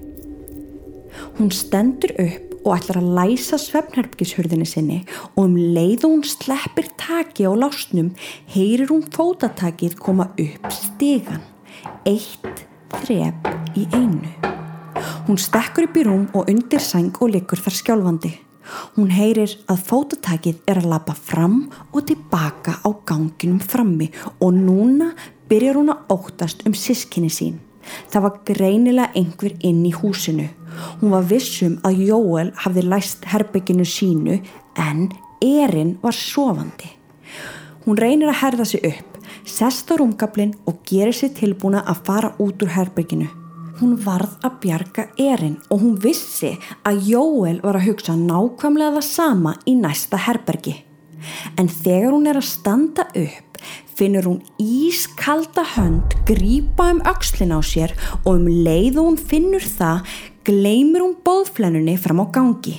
Hún 1.35 1.51
stendur 1.51 2.15
upp 2.23 2.53
og 2.63 2.77
ætlar 2.77 3.01
að 3.01 3.15
læsa 3.19 3.59
svefnherpkishurðinni 3.59 4.67
sinni 4.69 5.01
og 5.33 5.49
um 5.49 5.57
leið 5.59 6.07
og 6.07 6.15
hún 6.15 6.27
sleppir 6.27 6.87
taki 6.95 7.43
á 7.43 7.51
lásnum 7.51 8.13
heyrir 8.55 8.87
hún 8.93 9.03
fótatakið 9.11 9.99
koma 9.99 10.31
upp 10.39 10.71
stegan 10.71 11.43
eitt 12.05 12.65
þrep 13.03 13.51
í 13.79 13.87
einu. 13.93 14.31
Hún 15.27 15.39
stekkur 15.39 15.87
upp 15.87 15.99
í 15.99 16.05
rúm 16.07 16.25
og 16.35 16.49
undir 16.51 16.83
sæng 16.83 17.15
og 17.21 17.31
likur 17.33 17.61
þar 17.63 17.77
skjálfandi. 17.79 18.31
Hún 18.95 19.11
heyrir 19.11 19.51
að 19.71 19.83
fótatækið 19.89 20.63
er 20.71 20.79
að 20.81 20.89
lappa 20.93 21.15
fram 21.17 21.65
og 21.91 22.05
tilbaka 22.07 22.79
á 22.83 22.89
ganginum 23.07 23.59
frammi 23.59 24.09
og 24.39 24.55
núna 24.55 25.11
byrjar 25.51 25.79
hún 25.79 25.91
að 25.93 26.15
óttast 26.15 26.63
um 26.67 26.75
sískinni 26.77 27.31
sín. 27.31 27.59
Það 28.11 28.25
var 28.25 28.39
greinilega 28.47 29.11
einhver 29.19 29.55
inn 29.59 29.83
í 29.85 29.91
húsinu. 29.91 30.47
Hún 31.01 31.11
var 31.13 31.27
vissum 31.29 31.77
að 31.83 32.05
Jóel 32.07 32.53
hafði 32.63 32.85
læst 32.87 33.27
herbygginu 33.29 33.85
sínu 33.85 34.39
en 34.79 35.09
erinn 35.43 35.97
var 36.01 36.15
sofandi. 36.15 36.89
Hún 37.83 37.99
reynir 37.99 38.31
að 38.31 38.39
herða 38.39 38.65
sig 38.65 38.85
upp 38.87 39.12
sest 39.45 39.91
á 39.91 39.99
rúmgablin 39.99 40.53
og 40.69 40.81
gerir 40.87 41.15
sér 41.15 41.33
tilbúna 41.37 41.83
að 41.87 42.03
fara 42.07 42.33
út 42.39 42.63
úr 42.63 42.73
herbygginu. 42.75 43.29
Hún 43.79 43.95
varð 44.05 44.37
að 44.45 44.59
bjarga 44.63 45.07
erinn 45.19 45.57
og 45.69 45.81
hún 45.81 45.95
vissi 45.99 46.53
að 46.85 47.07
Jóel 47.09 47.59
var 47.63 47.79
að 47.79 47.87
hugsa 47.89 48.15
nákvæmlega 48.17 48.99
það 48.99 49.07
sama 49.09 49.55
í 49.65 49.73
næsta 49.79 50.19
herbergi. 50.27 50.75
En 51.57 51.67
þegar 51.71 52.13
hún 52.13 52.29
er 52.29 52.39
að 52.39 52.51
standa 52.51 53.07
upp 53.15 53.59
finnur 53.97 54.27
hún 54.27 54.41
ískalda 54.59 55.63
hönd 55.75 56.15
grípa 56.27 56.89
um 56.93 57.01
aukslin 57.07 57.53
á 57.53 57.59
sér 57.63 57.93
og 58.23 58.39
um 58.39 58.47
leið 58.47 58.99
og 58.99 59.11
hún 59.11 59.19
finnur 59.19 59.63
það 59.63 60.15
gleymir 60.47 61.05
hún 61.05 61.15
bóðflennunni 61.25 61.95
fram 61.97 62.23
á 62.23 62.25
gangi. 62.33 62.75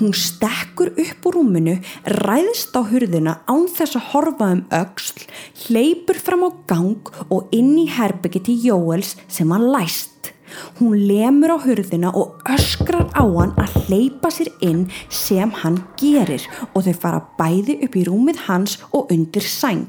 Hún 0.00 0.14
stekkur 0.16 0.92
upp 0.96 1.26
úr 1.28 1.38
rúminu, 1.38 1.78
ræðist 2.04 2.76
á 2.76 2.80
hurðina 2.86 3.38
án 3.50 3.66
þess 3.70 3.98
að 3.98 4.08
horfa 4.12 4.52
um 4.56 4.64
auksl, 4.72 5.26
hleypur 5.64 6.20
fram 6.20 6.46
á 6.46 6.50
gang 6.70 7.12
og 7.28 7.52
inn 7.54 7.74
í 7.80 7.88
herbyggi 7.90 8.44
til 8.48 8.58
Jóels 8.68 9.16
sem 9.28 9.50
hann 9.54 9.70
læst. 9.72 10.32
Hún 10.78 10.96
lemur 11.08 11.56
á 11.56 11.58
hurðina 11.64 12.12
og 12.12 12.40
öskrar 12.52 13.08
á 13.16 13.24
hann 13.24 13.54
að 13.56 13.76
hleypa 13.86 14.30
sér 14.32 14.52
inn 14.60 14.86
sem 15.08 15.50
hann 15.62 15.80
gerir 16.00 16.44
og 16.72 16.84
þau 16.86 16.96
fara 17.04 17.22
bæði 17.38 17.78
upp 17.86 17.96
í 17.96 18.06
rúmið 18.08 18.46
hans 18.48 18.78
og 18.92 19.12
undir 19.14 19.46
sæng. 19.46 19.88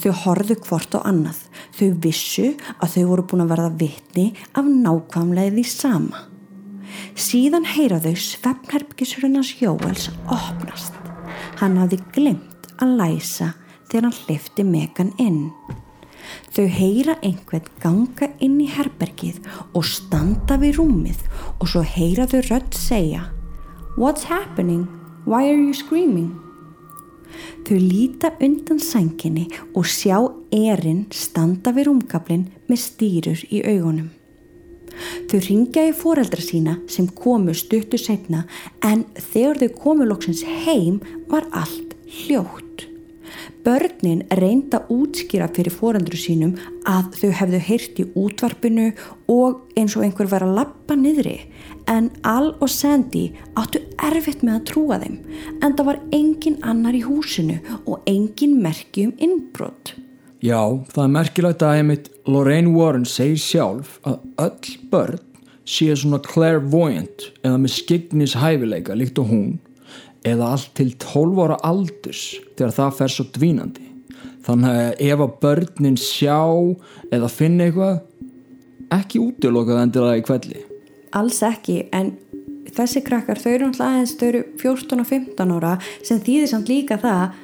Þau 0.00 0.12
horðu 0.24 0.56
hvort 0.66 0.96
á 0.98 1.00
annað. 1.06 1.44
Þau 1.78 1.88
vissu 2.04 2.48
að 2.78 2.96
þau 2.96 3.04
voru 3.12 3.28
búin 3.30 3.44
að 3.46 3.54
verða 3.54 3.70
vitni 3.84 4.26
af 4.52 4.66
nákvæmlega 4.66 5.54
því 5.56 5.66
sama. 5.70 6.26
Síðan 7.20 7.66
heyra 7.68 8.00
þau 8.02 8.14
svefnherpkisurinnars 8.16 9.54
Jóels 9.60 10.08
opnast. 10.26 10.96
Hann 11.60 11.78
hafði 11.80 12.00
glimt 12.14 12.70
að 12.80 12.96
læsa 13.00 13.52
þegar 13.90 14.08
hann 14.08 14.18
hlifti 14.24 14.64
Megan 14.64 15.14
inn. 15.20 15.42
Þau 16.54 16.66
heyra 16.70 17.16
einhvern 17.26 17.66
ganga 17.82 18.30
inn 18.42 18.58
í 18.62 18.68
herbergið 18.70 19.40
og 19.74 19.86
standa 19.88 20.58
við 20.60 20.78
rúmið 20.80 21.24
og 21.58 21.66
svo 21.70 21.82
heyra 21.86 22.28
þau 22.30 22.40
rödd 22.50 22.76
segja 22.76 23.26
What's 23.96 24.28
happening? 24.30 24.86
Why 25.26 25.50
are 25.50 25.58
you 25.58 25.74
screaming? 25.74 26.30
Þau 27.66 27.76
líta 27.78 28.32
undan 28.42 28.80
sænginni 28.82 29.48
og 29.74 29.86
sjá 29.86 30.16
erinn 30.54 31.04
standa 31.14 31.74
við 31.74 31.90
rúmkablin 31.90 32.48
með 32.70 32.82
stýrur 32.86 33.44
í 33.50 33.62
augunum. 33.66 34.10
Þau 35.30 35.38
ringja 35.46 35.86
í 35.88 35.96
foreldra 35.96 36.42
sína 36.44 36.78
sem 36.90 37.08
komu 37.08 37.54
stuttu 37.56 38.00
setna 38.00 38.44
en 38.86 39.06
þegar 39.14 39.62
þau 39.62 39.70
komu 39.84 40.08
loksins 40.08 40.44
heim 40.64 41.00
var 41.30 41.48
allt 41.52 41.96
hljótt. 42.20 42.86
Börnin 43.64 44.22
reynda 44.40 44.80
útskýra 44.88 45.50
fyrir 45.52 45.74
foreldru 45.74 46.18
sínum 46.18 46.54
að 46.88 47.10
þau 47.20 47.30
hefðu 47.40 47.60
heyrt 47.66 48.00
í 48.00 48.06
útvarpinu 48.16 48.86
og 49.30 49.76
eins 49.76 49.96
og 49.98 50.06
einhver 50.06 50.30
var 50.30 50.46
að 50.46 50.56
lappa 50.56 50.96
niðri 50.96 51.36
en 51.90 52.08
Al 52.24 52.54
og 52.56 52.70
Sandy 52.72 53.28
áttu 53.60 53.82
erfitt 54.08 54.44
með 54.46 54.56
að 54.56 54.66
trúa 54.72 55.00
þeim 55.02 55.18
en 55.60 55.74
það 55.74 55.88
var 55.90 56.04
engin 56.16 56.60
annar 56.72 56.96
í 56.96 57.04
húsinu 57.04 57.58
og 57.84 58.06
engin 58.10 58.56
merki 58.64 59.10
um 59.10 59.16
innbrott. 59.20 59.94
Já, 60.40 60.60
það 60.88 61.02
er 61.04 61.10
merkilegt 61.12 61.62
að 61.64 61.78
einmitt 61.78 62.06
Lorraine 62.24 62.72
Warren 62.72 63.04
segir 63.04 63.40
sjálf 63.42 63.98
að 64.08 64.22
öll 64.40 64.76
börn 64.92 65.26
sé 65.68 65.90
svona 65.92 66.20
clairvoyant 66.24 67.26
eða 67.44 67.58
með 67.60 67.74
skignis 67.74 68.36
hæfileika 68.40 68.96
líkt 68.96 69.20
og 69.20 69.28
hún 69.28 69.50
eða 70.26 70.54
allt 70.54 70.72
til 70.78 70.94
12 71.00 71.42
ára 71.44 71.58
aldurs 71.66 72.22
þegar 72.56 72.72
það 72.76 72.96
fer 72.98 73.12
svo 73.12 73.26
dvínandi. 73.36 73.84
Þannig 74.46 74.80
að 74.80 75.04
ef 75.10 75.22
að 75.26 75.36
börnin 75.44 76.00
sjá 76.00 76.40
eða 77.12 77.30
finna 77.32 77.68
eitthvað 77.68 78.00
ekki 78.96 79.20
útilokað 79.20 79.82
endilega 79.84 80.22
í 80.22 80.24
kvelli. 80.26 80.64
Alls 81.20 81.42
ekki, 81.44 81.82
en 81.92 82.14
þessi 82.72 83.02
krakkar 83.04 83.40
þau 83.42 83.52
eru 83.52 83.68
alltaf 83.68 83.86
aðeins, 83.86 84.16
þau 84.16 84.26
eru 84.30 84.42
14 84.62 85.04
og 85.04 85.08
15 85.10 85.54
ára 85.58 85.76
sem 86.00 86.20
þýðir 86.24 86.52
samt 86.54 86.72
líka 86.72 86.98
það 87.02 87.36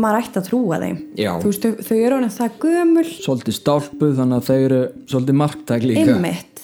maður 0.00 0.20
ætti 0.20 0.40
að 0.40 0.48
trúa 0.48 0.80
þeim. 0.82 1.00
Veist, 1.44 1.64
þau, 1.64 1.84
þau 1.86 1.96
eru 1.98 2.18
alveg 2.18 2.34
það 2.34 2.58
gömul. 2.64 3.06
Svolítið 3.14 3.58
stálpuð 3.58 4.14
þannig 4.20 4.40
að 4.40 4.48
þau 4.48 4.58
eru 4.58 4.80
svolítið 5.10 5.38
marktæk 5.42 5.88
líka. 5.88 6.06
Einmitt. 6.14 6.62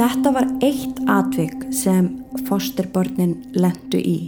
þetta 0.00 0.32
var 0.32 0.46
eitt 0.64 1.00
atvik 1.12 1.66
sem 1.76 2.12
fosterbörnin 2.48 3.34
lendu 3.56 4.00
í. 4.00 4.18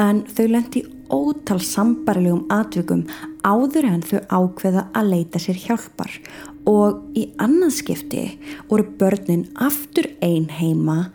En 0.00 0.24
þau 0.26 0.46
lendi 0.48 0.82
ótal 1.12 1.60
sambarilegum 1.60 2.46
atvikum 2.50 3.04
áður 3.44 3.86
en 3.90 4.02
þau 4.06 4.20
ákveða 4.32 4.86
að 4.96 5.12
leita 5.12 5.42
sér 5.42 5.60
hjálpar. 5.66 6.16
Og 6.66 7.02
í 7.18 7.28
annarskipti 7.42 8.26
voru 8.70 8.86
börnin 8.98 9.48
aftur 9.60 10.08
ein 10.22 10.48
heima 10.50 11.12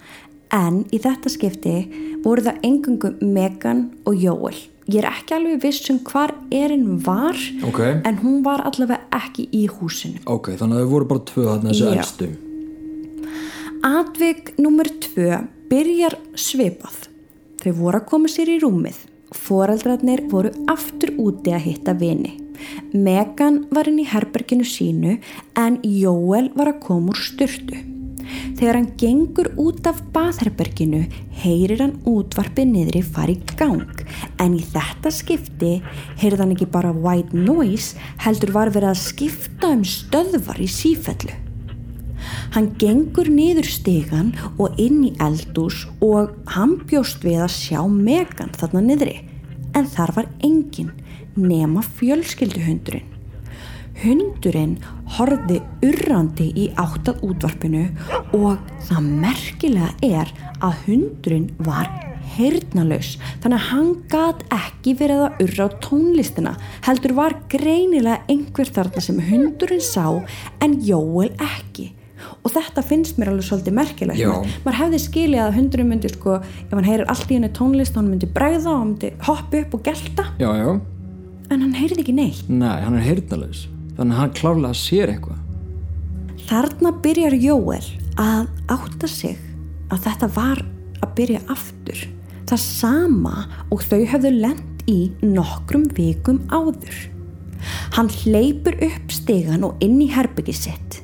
en 0.53 0.83
í 0.93 1.00
þetta 1.01 1.31
skipti 1.31 1.75
voru 2.24 2.45
það 2.47 2.65
engungum 2.67 3.21
Megan 3.36 3.88
og 4.07 4.19
Jóel 4.19 4.59
ég 4.88 5.01
er 5.01 5.10
ekki 5.10 5.36
alveg 5.36 5.62
viss 5.63 5.89
um 5.91 6.00
hvar 6.08 6.34
erinn 6.53 6.98
var 7.03 7.38
okay. 7.67 8.00
en 8.08 8.20
hún 8.22 8.39
var 8.46 8.63
allavega 8.67 9.03
ekki 9.15 9.48
í 9.51 9.65
húsinu. 9.72 10.22
Ok, 10.25 10.53
þannig 10.60 10.79
að 10.79 10.86
þau 10.86 10.94
voru 10.94 11.10
bara 11.12 11.25
tvö 11.32 11.46
þarna 11.50 11.74
þessu 11.74 11.91
elstu. 11.91 12.29
Atvik 13.88 14.53
nummer 14.62 14.89
tvö 15.03 15.44
byrjar 15.72 16.17
svipað. 16.39 17.08
Þau 17.62 17.72
voru 17.82 18.01
að 18.01 18.10
koma 18.13 18.32
sér 18.32 18.53
í 18.56 18.58
rúmið. 18.63 19.03
Foreldrarnir 19.36 20.24
voru 20.32 20.53
aftur 20.72 21.12
úti 21.20 21.51
að 21.51 21.65
hitta 21.67 21.94
vini. 21.98 22.38
Megan 22.96 23.65
var 23.75 23.89
inn 23.91 24.00
í 24.01 24.08
herberginu 24.08 24.65
sínu 24.65 25.20
en 25.60 25.77
Jóel 25.84 26.50
var 26.56 26.72
að 26.72 26.82
koma 26.88 27.13
úr 27.13 27.22
styrtu 27.22 27.84
Þegar 28.57 28.77
hann 28.79 28.91
gengur 29.00 29.50
út 29.62 29.88
af 29.89 30.00
baðherberginu 30.15 31.03
heyrir 31.41 31.84
hann 31.84 31.98
útvarpið 32.10 33.01
fari 33.05 33.38
í 33.38 33.55
gang 33.57 34.03
en 34.41 34.55
í 34.57 34.62
þetta 34.62 35.12
skipti 35.13 35.74
heyrði 36.22 36.41
hann 36.41 36.53
ekki 36.55 36.69
bara 36.72 36.93
white 36.93 37.36
noise 37.36 37.98
heldur 38.24 38.53
var 38.55 38.72
verið 38.74 38.93
að 38.93 39.03
skipta 39.03 39.74
um 39.75 39.84
stöðvar 39.84 40.62
í 40.62 40.67
sífellu. 40.67 41.34
Hann 42.55 42.72
gengur 42.81 43.29
niður 43.29 43.67
stigan 43.69 44.31
og 44.57 44.77
inn 44.81 45.03
í 45.05 45.13
eldús 45.24 45.86
og 46.03 46.34
hann 46.55 46.77
bjóst 46.89 47.25
við 47.25 47.43
að 47.46 47.53
sjá 47.55 47.81
Megan 47.88 48.55
þarna 48.57 48.84
niðri. 48.88 49.19
En 49.77 49.86
þar 49.86 50.15
var 50.15 50.31
engin 50.41 50.91
nema 51.38 51.84
fjölskylduhundurinn. 52.00 53.16
Hundurinn 54.04 54.75
horfði 55.18 55.62
urrandi 55.86 56.51
í 56.54 56.68
áttað 56.77 57.24
útvarpinu 57.25 57.88
og 58.38 58.60
það 58.86 59.08
merkilega 59.24 59.89
er 60.06 60.34
að 60.62 60.84
hundurinn 60.86 61.50
var 61.66 61.89
heyrnalaus 62.38 63.16
þannig 63.42 63.58
að 63.58 63.68
hann 63.72 63.92
gat 64.12 64.42
ekki 64.54 64.96
verið 65.00 65.24
að 65.25 65.44
urra 65.46 65.68
á 65.68 65.70
tónlistina 65.84 66.56
heldur 66.88 67.16
var 67.18 67.38
greinilega 67.51 68.24
einhver 68.30 68.70
þarna 68.74 69.04
sem 69.04 69.22
hundurinn 69.30 69.84
sá 69.84 70.20
en 70.63 70.82
Jóel 70.86 71.32
ekki. 71.34 71.94
Og 72.42 72.50
þetta 72.50 72.82
finnst 72.86 73.20
mér 73.20 73.30
alveg 73.32 73.46
svolítið 73.46 73.75
merkilegt. 73.77 74.20
Já. 74.20 74.34
maður 74.66 74.77
hefði 74.82 75.00
skilið 75.04 75.42
að 75.44 75.58
hundurinn 75.60 75.89
myndi 75.92 76.12
sko 76.12 76.39
ef 76.42 76.74
hann 76.74 76.88
heyrir 76.88 77.10
allt 77.13 77.30
í 77.30 77.38
henni 77.38 77.51
tónlist 77.54 77.98
hann 77.98 78.10
myndi 78.12 78.30
bregða 78.34 78.74
og 78.74 78.80
hann 78.82 78.94
myndi 78.94 79.12
hoppa 79.30 79.62
upp 79.62 79.77
og 79.77 79.86
gelta. 79.86 80.27
Já, 80.42 80.50
já, 80.58 80.70
en 81.50 81.66
hann 81.66 81.74
heyrði 81.77 82.04
ekki 82.04 82.18
neitt. 82.18 82.50
Nei, 82.50 82.77
hann 82.84 82.98
er 82.98 83.06
heyrnalaus 83.06 83.68
þannig 83.98 84.16
að 84.16 84.22
hann 84.22 84.38
klárlega 84.38 84.77
sér 84.77 85.13
eitthvað 85.16 85.44
Þarna 86.48 86.94
byrjar 87.04 87.34
Jóel 87.36 87.84
að 88.16 88.46
átta 88.72 89.08
sig 89.12 89.36
að 89.92 90.06
þetta 90.06 90.30
var 90.32 90.62
að 91.04 91.10
byrja 91.18 91.42
aftur. 91.51 92.04
Það 92.48 92.62
sama 92.63 93.34
og 93.68 93.84
þau 93.84 94.00
hefðu 94.13 94.32
lent 94.38 94.86
í 94.88 95.12
nokkrum 95.25 95.89
vikum 95.98 96.39
áður. 96.48 96.96
Hann 97.98 98.08
hleypur 98.22 98.77
upp 98.88 99.12
stegan 99.12 99.68
og 99.68 99.84
inn 99.84 100.00
í 100.00 100.08
herbyggi 100.13 100.56
sitt. 100.56 101.01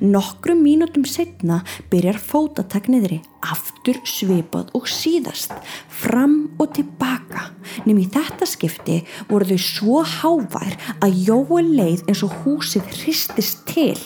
Nokkrum 0.00 0.62
mínútum 0.64 1.04
setna 1.06 1.62
byrjar 1.92 2.18
fótatak 2.18 2.88
niðri, 2.90 3.20
aftur 3.44 4.00
svipað 4.08 4.72
og 4.76 4.88
síðast, 4.90 5.52
fram 5.88 6.54
og 6.58 6.72
tilbaka. 6.76 7.50
Nefn 7.84 8.00
í 8.02 8.08
þetta 8.12 8.48
skipti 8.48 8.98
voru 9.28 9.48
þau 9.52 9.60
svo 9.66 10.02
hávær 10.08 10.76
að 11.04 11.20
Jóel 11.28 11.68
leið 11.76 12.04
eins 12.08 12.24
og 12.26 12.34
húsið 12.44 12.88
hristist 13.00 13.64
til 13.70 13.98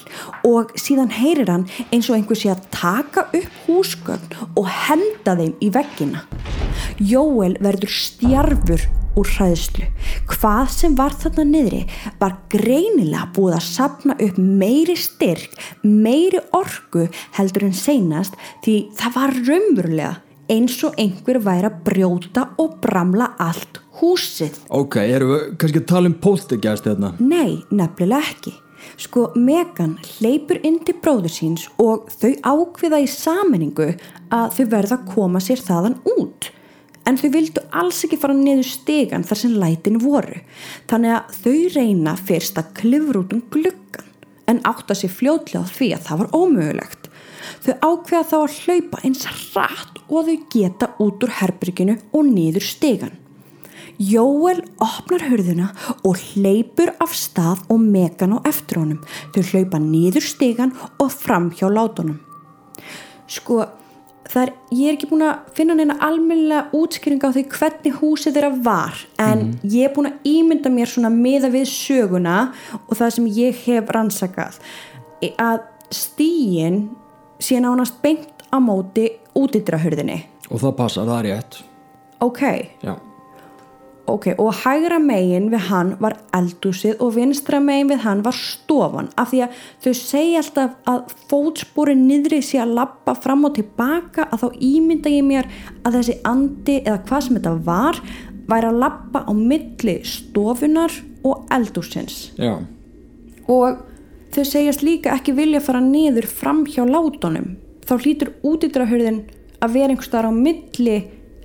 og 0.46 0.74
síðan 0.78 1.12
heyrir 1.14 1.50
hann 1.52 1.68
eins 1.92 2.10
og 2.10 2.18
einhver 2.18 2.38
sé 2.38 2.52
að 2.52 2.66
taka 2.74 3.28
upp 3.32 3.57
húsgögn 3.68 4.34
og 4.58 4.66
henda 4.88 5.36
þeim 5.38 5.54
í 5.62 5.70
veggina. 5.74 6.24
Jóel 6.98 7.54
verður 7.62 7.92
stjarfur 7.92 8.88
úr 9.18 9.30
hræðslu. 9.34 9.88
Hvað 10.30 10.70
sem 10.74 10.94
var 10.98 11.14
þarna 11.18 11.44
niðri 11.48 11.82
var 12.20 12.36
greinilega 12.52 13.26
búið 13.34 13.58
að 13.58 13.66
sapna 13.66 14.16
upp 14.24 14.38
meiri 14.38 14.96
styrk, 14.98 15.56
meiri 15.82 16.42
orku 16.56 17.08
heldur 17.38 17.68
en 17.68 17.76
seinast 17.76 18.38
því 18.66 18.78
það 18.98 19.18
var 19.18 19.36
raunverulega 19.48 20.14
eins 20.48 20.78
og 20.86 20.96
einhver 21.00 21.40
væri 21.44 21.68
að 21.68 21.82
brjóta 21.84 22.46
og 22.62 22.78
bramla 22.82 23.34
allt 23.42 23.82
húsið. 23.98 24.54
ok, 24.70 24.96
erum 25.02 25.34
við 25.34 25.44
kannski 25.60 25.82
að 25.82 25.90
tala 25.90 26.10
um 26.12 26.16
poltergeist 26.22 26.86
hérna 26.88 27.12
Nei, 27.18 27.58
nefnilega 27.70 28.22
ekki. 28.32 28.54
Sko, 28.96 29.28
Megan 29.36 29.96
hleypur 30.16 30.60
inn 30.66 30.78
til 30.86 30.96
bróður 31.02 31.32
síns 31.34 31.66
og 31.82 32.08
þau 32.14 32.32
ákviða 32.42 33.02
í 33.04 33.08
sammenningu 33.10 33.90
að 34.34 34.54
þau 34.56 34.64
verða 34.74 34.98
að 34.98 35.10
koma 35.12 35.42
sér 35.42 35.62
þaðan 35.64 35.98
út. 36.16 36.50
En 37.08 37.16
þau 37.16 37.28
vildu 37.32 37.62
alls 37.72 38.02
ekki 38.04 38.18
fara 38.20 38.36
niður 38.36 38.68
stegan 38.68 39.24
þar 39.24 39.40
sem 39.42 39.54
lætin 39.60 40.00
voru. 40.02 40.42
Þannig 40.90 41.14
að 41.16 41.36
þau 41.42 41.58
reyna 41.76 42.16
fyrst 42.20 42.60
að 42.60 42.74
klifra 42.80 43.22
út 43.22 43.36
um 43.36 43.44
gluggan 43.52 44.08
en 44.48 44.60
átta 44.68 44.96
sér 44.96 45.12
fljótlega 45.12 45.64
á 45.64 45.72
því 45.72 45.92
að 45.94 46.04
það 46.08 46.20
var 46.22 46.34
ómögulegt. 46.36 47.08
Þau 47.64 47.72
ákveða 47.84 48.26
þá 48.30 48.36
að 48.38 48.58
hlaupa 48.58 49.00
eins 49.04 49.24
rætt 49.54 50.02
og 50.08 50.28
þau 50.28 50.36
geta 50.52 50.92
út 51.04 51.24
úr 51.24 51.34
herbyrginu 51.40 51.96
og 52.12 52.28
niður 52.28 52.64
stegan. 52.64 53.16
Jóel 53.98 54.60
opnar 54.78 55.24
hurðuna 55.26 55.72
og 56.06 56.20
hleypur 56.30 56.92
af 57.02 57.16
stað 57.18 57.64
og 57.72 57.82
Megan 57.82 58.36
á 58.38 58.46
eftir 58.46 58.78
honum. 58.78 59.00
Þau 59.34 59.42
hlaupa 59.50 59.80
niður 59.82 60.22
stegan 60.22 60.74
og 61.02 61.10
fram 61.10 61.50
hjá 61.50 61.66
látunum. 61.66 62.20
Sko, 63.28 63.64
það 64.28 64.44
er, 64.44 64.52
ég 64.70 64.90
er 64.90 64.96
ekki 64.96 65.08
búin 65.10 65.24
að 65.26 65.48
finna 65.56 65.76
neina 65.76 65.96
almennilega 66.04 66.68
útskýring 66.78 67.24
á 67.26 67.34
því 67.34 67.44
hvernig 67.56 67.98
húsið 67.98 68.38
þeirra 68.38 68.52
var 68.68 69.02
en 69.24 69.42
ég 69.64 69.88
er 69.88 69.94
búin 69.96 70.12
að 70.12 70.30
ímynda 70.30 70.72
mér 70.72 70.92
svona 70.92 71.10
meða 71.12 71.50
við 71.52 71.66
söguna 71.72 72.38
og 72.84 72.94
það 72.94 73.14
sem 73.16 73.28
ég 73.40 73.64
hef 73.66 73.92
rannsakað 73.96 74.60
að 75.42 75.66
stíin 75.94 76.84
sé 77.42 77.58
nánast 77.62 77.98
beint 78.04 78.46
á 78.52 78.62
móti 78.62 79.10
útidrahurðinni. 79.36 80.22
og 80.48 80.62
það 80.62 80.76
passar, 80.78 81.08
það 81.08 81.18
er 81.18 81.28
rétt 81.32 81.64
Ok, 82.18 82.40
já, 82.82 82.96
Ok, 84.08 84.30
og 84.40 84.54
hægra 84.62 84.96
megin 85.02 85.50
við 85.52 85.66
hann 85.68 85.90
var 86.00 86.14
eldúsið 86.36 87.02
og 87.04 87.12
vinstra 87.18 87.58
megin 87.60 87.90
við 87.90 88.06
hann 88.06 88.22
var 88.24 88.36
stofan 88.36 89.10
af 89.20 89.34
því 89.34 89.42
að 89.44 89.58
þau 89.84 89.92
segja 90.00 90.40
alltaf 90.40 90.78
að 90.88 91.12
fótspori 91.28 91.96
niðri 91.98 92.38
sé 92.44 92.62
að 92.62 92.72
lappa 92.78 93.12
fram 93.18 93.44
og 93.44 93.58
tilbaka 93.58 94.30
að 94.32 94.46
þá 94.46 94.64
ímynda 94.70 95.12
ég 95.12 95.28
mér 95.28 95.50
að 95.82 95.98
þessi 95.98 96.16
andi 96.30 96.78
eða 96.86 97.02
hvað 97.10 97.26
sem 97.26 97.36
þetta 97.36 97.54
var 97.68 98.00
væri 98.48 98.70
að 98.70 98.80
lappa 98.86 99.24
á 99.28 99.32
milli 99.36 99.98
stofunar 100.08 100.96
og 101.28 101.44
eldúsins 101.52 102.30
já, 102.40 102.54
og 103.44 103.84
þau 104.32 104.44
segjast 104.44 104.84
líka 104.86 105.12
ekki 105.18 105.36
vilja 105.36 105.60
fara 105.64 105.84
niður 105.84 106.28
fram 106.28 106.64
hjá 106.68 106.84
látunum. 106.88 107.56
Þá 107.88 107.94
hlýtur 108.04 108.32
útidrahurðin 108.44 109.22
að 109.64 109.76
vera 109.76 109.92
einhvers 109.92 110.08
staðar 110.10 110.32
á 110.32 110.34
milli 110.36 110.98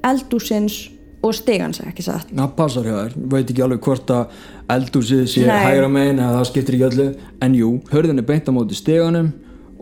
eldúsins 0.04 0.80
og 1.24 1.36
stegans 1.38 1.82
ekki 1.84 2.06
satt 2.06 2.32
það 2.34 2.56
passar 2.58 2.90
hjá 2.90 2.98
þér 2.98 3.16
veit 3.36 3.48
ekki 3.48 3.66
alveg 3.66 3.88
hvort 3.88 4.14
að 4.14 4.44
eldúsið 4.76 5.24
sé 5.32 5.46
Nei. 5.48 5.60
hægra 5.68 5.92
megin 5.92 6.22
eða 6.24 6.40
það 6.40 6.50
skiptir 6.52 6.78
ekki 6.80 6.90
öllu 6.90 7.08
en 7.46 7.58
jú, 7.60 7.72
hörðin 7.92 8.24
er 8.24 8.28
beint 8.28 8.50
á 8.50 8.52
móti 8.56 8.80
steganum 8.80 9.32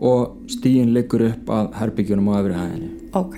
og 0.02 0.50
stíin 0.50 0.94
liggur 0.94 1.28
upp 1.28 1.50
að 1.54 1.74
herbyggjunum 1.80 2.30
á 2.30 2.34
efri 2.40 2.58
hæðinni 2.58 2.92
Ok. 3.12 3.36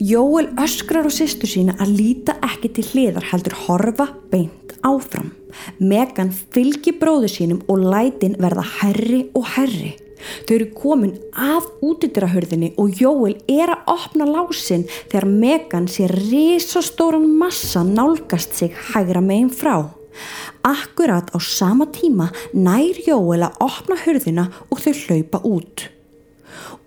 Jóel 0.00 0.46
öskrar 0.56 1.04
á 1.04 1.12
sýstu 1.12 1.48
sína 1.50 1.74
að 1.82 1.96
líta 1.98 2.38
ekki 2.46 2.70
til 2.76 2.84
hliðar 2.88 3.26
heldur 3.34 3.56
horfa 3.66 4.06
beint 4.30 4.72
áfram. 4.86 5.32
Megan 5.76 6.30
fylgir 6.32 6.96
bróðu 7.00 7.28
sínum 7.28 7.60
og 7.68 7.82
lætin 7.84 8.38
verða 8.40 8.64
herri 8.78 9.26
og 9.36 9.44
herri. 9.56 9.92
Þau 10.46 10.54
eru 10.56 10.68
komin 10.76 11.14
af 11.34 11.68
útidrahörðinni 11.84 12.72
og 12.80 13.00
Jóel 13.00 13.36
er 13.50 13.74
að 13.74 13.94
opna 13.94 14.28
lásin 14.28 14.86
þegar 15.10 15.28
Megan 15.30 15.88
sé 15.90 16.08
risastóran 16.10 17.28
massa 17.40 17.84
nálgast 17.86 18.56
sig 18.58 18.74
hægra 18.92 19.22
megin 19.24 19.52
frá. 19.52 19.90
Akkurat 20.66 21.30
á 21.32 21.38
sama 21.40 21.86
tíma 21.86 22.30
nær 22.52 22.98
Jóel 23.06 23.46
að 23.46 23.64
opna 23.64 23.96
hörðina 24.04 24.50
og 24.68 24.82
þau 24.82 24.92
hlaupa 25.06 25.40
út. 25.46 25.88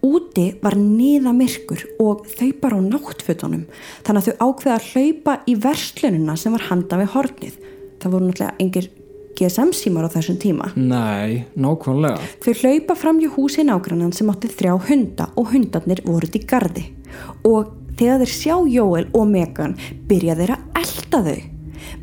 Úti 0.04 0.50
var 0.60 0.76
niða 0.76 1.32
myrkur 1.32 1.86
og 2.04 2.26
þau 2.28 2.50
bara 2.60 2.80
á 2.80 2.82
náttfötunum 2.84 3.64
þannig 4.04 4.20
að 4.20 4.28
þau 4.28 4.50
ákveða 4.50 4.76
að 4.76 4.90
hlaupa 4.92 5.38
í 5.48 5.56
verslununa 5.64 6.36
sem 6.40 6.56
var 6.56 6.68
handa 6.68 7.00
við 7.00 7.14
hornið. 7.16 7.56
Það 8.04 8.14
voru 8.14 8.28
náttúrulega 8.28 8.60
engir 8.60 8.90
GSM 9.38 9.72
símar 9.78 10.08
á 10.08 10.14
þessum 10.14 10.40
tíma. 10.42 10.72
nei, 10.76 11.46
nákvæmlega 11.56 12.20
Þau 12.44 12.54
hlaupa 12.62 12.96
fram 12.96 13.22
í 13.22 13.30
húsi 13.32 13.66
nágrannan 13.68 14.14
sem 14.14 14.30
átti 14.30 14.52
þrjá 14.52 14.76
hunda 14.90 15.30
og 15.36 15.54
hundarnir 15.54 16.04
voru 16.06 16.30
í 16.30 16.44
gardi. 16.46 16.86
Og 17.44 17.74
þegar 17.98 18.24
þeir 18.24 18.34
sjá 18.34 18.56
Jóel 18.70 19.10
og 19.14 19.28
Megan 19.30 19.76
byrja 20.10 20.38
þeir 20.40 20.56
að 20.58 20.84
elda 20.84 21.24
þau. 21.28 21.42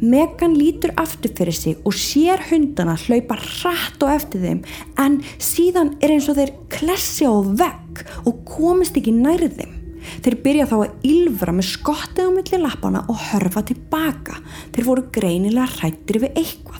Megan 0.00 0.54
lítur 0.56 0.92
aftur 1.00 1.32
fyrir 1.36 1.56
sig 1.56 1.76
og 1.84 1.96
sér 1.96 2.40
hundana 2.50 2.96
hlaupa 3.00 3.36
hratt 3.40 4.00
og 4.04 4.14
eftir 4.14 4.44
þeim 4.44 4.62
en 5.00 5.18
síðan 5.40 5.94
er 6.00 6.14
eins 6.14 6.28
og 6.30 6.38
þeir 6.38 6.54
klessi 6.72 7.28
á 7.28 7.34
vegg 7.36 8.04
og 8.24 8.42
komist 8.48 8.96
ekki 8.96 9.14
nærð 9.16 9.58
þeim. 9.58 9.76
Þeir 10.24 10.36
byrja 10.44 10.68
þá 10.70 10.76
að 10.78 11.08
ylfra 11.10 11.54
með 11.54 11.68
skottið 11.68 12.28
á 12.28 12.30
milli 12.32 12.60
lappana 12.62 13.02
og 13.12 13.26
hörfa 13.30 13.62
tilbaka. 13.68 14.38
Þeir 14.72 14.88
voru 14.88 15.04
greinilega 15.12 15.68
hrættir 15.76 16.22
við 16.24 16.40
eitthvað. 16.40 16.79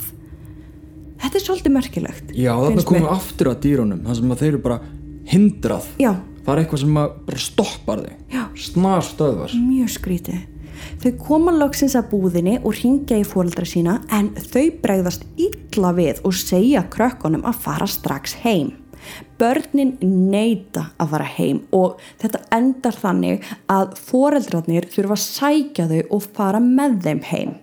Þetta 1.21 1.37
er 1.37 1.45
svolítið 1.45 1.75
merkilegt. 1.77 2.33
já, 2.35 2.53
finnst 2.67 2.89
komum 2.89 3.07
við 3.07 3.15
aftur 3.15 3.51
að 3.53 3.61
dýrunum 3.67 4.05
þar 4.07 4.19
sem 4.21 4.33
að 4.35 4.43
þeir 4.43 4.53
eru 4.53 4.63
bara 4.65 4.81
hindrað 5.31 5.89
Já, 6.01 6.13
það 6.47 6.53
er 6.55 6.63
eitthvað 6.63 6.83
sem 6.85 6.95
bara 6.95 7.43
stoppar 7.45 8.03
Já. 8.33 8.43
snar 8.57 9.05
stöðvar 9.05 9.55
mjög 9.61 9.93
skrítið. 9.99 10.41
Þau 11.01 11.11
koma 11.21 11.53
loksins 11.53 11.95
að 11.99 12.09
búðinni 12.15 12.55
og 12.65 12.73
ringja 12.81 13.19
í 13.21 13.25
fóreldra 13.29 13.67
sína 13.69 13.99
en 14.17 14.31
þau 14.33 14.71
bregðast 14.81 15.27
illa 15.37 15.93
við 15.97 16.23
og 16.25 16.37
segja 16.37 16.87
krökkunum 16.93 17.45
að 17.49 17.59
fara 17.67 17.89
strax 17.89 18.39
heim. 18.45 18.73
Börnin 19.41 19.95
neyta 20.01 20.91
að 21.01 21.13
fara 21.15 21.29
heim 21.37 21.63
og 21.77 22.01
þetta 22.21 22.43
endar 22.57 22.97
þannig 22.97 23.47
að 23.73 23.95
fóreldrarnir 24.09 24.89
þurfa 24.93 25.17
að 25.17 25.25
sækja 25.25 25.89
þau 25.93 26.01
og 26.17 26.29
fara 26.37 26.61
með 26.65 26.99
þeim 27.07 27.23
heim. 27.31 27.55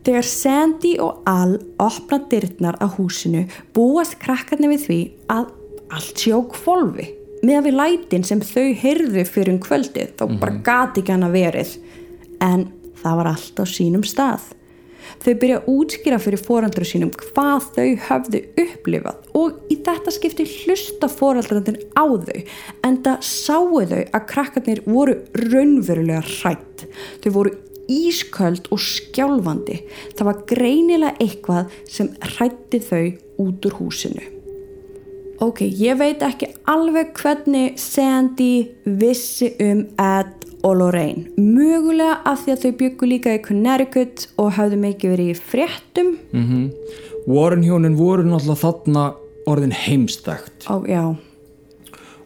Þegar 0.00 0.26
Sandy 0.26 0.94
og 1.02 1.24
Al 1.28 1.58
opna 1.82 2.20
dyrnar 2.30 2.78
á 2.80 2.88
húsinu 2.88 3.44
búast 3.76 4.16
krakkarnir 4.22 4.72
við 4.72 4.86
því 4.86 5.00
að 5.32 5.50
allt 5.90 6.22
sé 6.22 6.32
á 6.32 6.40
kvolfi 6.40 7.10
með 7.44 7.66
við 7.66 7.76
lætin 7.76 8.24
sem 8.26 8.40
þau 8.44 8.70
heyrðu 8.80 9.24
fyrir 9.28 9.54
um 9.54 9.60
kvöldið 9.64 10.14
þá 10.16 10.24
bara 10.40 10.56
gati 10.64 11.02
ekki 11.02 11.14
hann 11.14 11.28
að 11.28 11.36
verið. 11.36 11.74
En 12.40 12.66
það 13.00 13.20
var 13.20 13.30
allt 13.34 13.60
á 13.60 13.64
sínum 13.68 14.04
stað. 14.06 14.48
Þau 15.20 15.32
byrja 15.42 15.60
að 15.60 15.70
útskýra 15.72 16.18
fyrir 16.22 16.40
foreldru 16.40 16.86
sínum 16.86 17.10
hvað 17.12 17.70
þau 17.74 17.88
höfðu 18.06 18.42
upplifað 18.62 19.32
og 19.36 19.72
í 19.72 19.78
þetta 19.84 20.14
skipti 20.14 20.46
hlusta 20.62 21.08
foreldrandin 21.12 21.80
á 21.92 22.04
þau 22.04 22.38
en 22.86 23.00
það 23.04 23.26
sáu 23.26 23.82
þau 23.90 24.00
að 24.00 24.28
krakkarnir 24.30 24.84
voru 24.86 25.16
raunverulega 25.36 26.22
hrætt 26.28 26.86
þau 27.24 27.30
voru 27.36 27.56
ísköld 27.90 28.70
og 28.70 28.82
skjálfandi. 28.82 29.80
Það 30.18 30.28
var 30.30 30.42
greinilega 30.50 31.16
eitthvað 31.20 31.80
sem 31.90 32.12
hrætti 32.34 32.82
þau 32.86 33.06
út 33.42 33.66
úr 33.68 33.80
húsinu. 33.80 34.26
Ok, 35.40 35.62
ég 35.64 35.96
veit 35.96 36.20
ekki 36.20 36.50
alveg 36.68 37.14
hvernig 37.16 37.78
Sandy 37.80 38.68
vissi 38.84 39.54
um 39.64 39.86
Ed 39.96 40.44
og 40.60 40.74
Lorraine. 40.76 41.30
Mögulega 41.40 42.18
af 42.28 42.44
því 42.44 42.52
að 42.52 42.66
þau 42.66 42.74
byggu 42.82 43.08
líka 43.08 43.32
í 43.38 43.40
Connecticut 43.46 44.26
og 44.36 44.52
hafðu 44.58 44.82
mikið 44.82 45.14
verið 45.14 45.32
í 45.32 45.38
fréttum. 45.40 46.12
Mm 46.36 46.68
Warren 47.28 47.62
hjónin 47.62 47.98
voru 47.98 48.24
náttúrulega 48.24 48.60
þarna 48.62 49.02
orðin 49.46 49.74
heimstækt. 49.76 50.64
Ó, 50.72 50.82
já, 50.88 51.16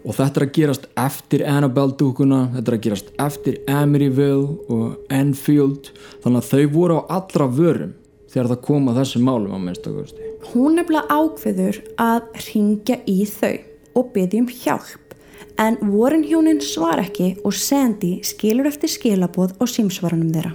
og 0.04 0.16
þetta 0.18 0.40
er 0.40 0.46
að 0.46 0.54
gerast 0.58 0.88
eftir 1.00 1.44
Annabelle 1.48 1.96
dúkuna, 1.98 2.40
þetta 2.54 2.70
er 2.70 2.76
að 2.76 2.86
gerast 2.86 3.12
eftir 3.24 3.60
Emeryville 3.70 4.56
og 4.72 5.12
Enfield 5.12 5.90
þannig 6.24 6.40
að 6.40 6.50
þau 6.50 6.64
voru 6.74 6.98
á 7.00 7.02
allra 7.18 7.48
vörum 7.48 7.94
þegar 8.34 8.50
það 8.50 8.64
kom 8.66 8.90
að 8.90 9.00
þessum 9.00 9.24
málum 9.28 9.54
á 9.54 9.58
minnstakosti. 9.62 10.28
hún 10.52 10.76
nefnilega 10.76 11.08
ákveður 11.08 11.80
að 12.02 12.28
ringja 12.48 12.98
í 13.06 13.24
þau 13.30 13.56
og 13.94 14.12
byggja 14.12 14.42
um 14.42 14.50
hjálp. 14.50 15.00
En 15.56 15.78
Warren 15.86 16.24
hjónin 16.26 16.60
svar 16.60 16.98
ekki 16.98 17.36
og 17.46 17.54
Sandy 17.54 18.18
skilur 18.26 18.66
eftir 18.66 18.90
skilaboð 18.90 19.54
á 19.62 19.64
símsvaranum 19.70 20.32
þeirra. 20.34 20.54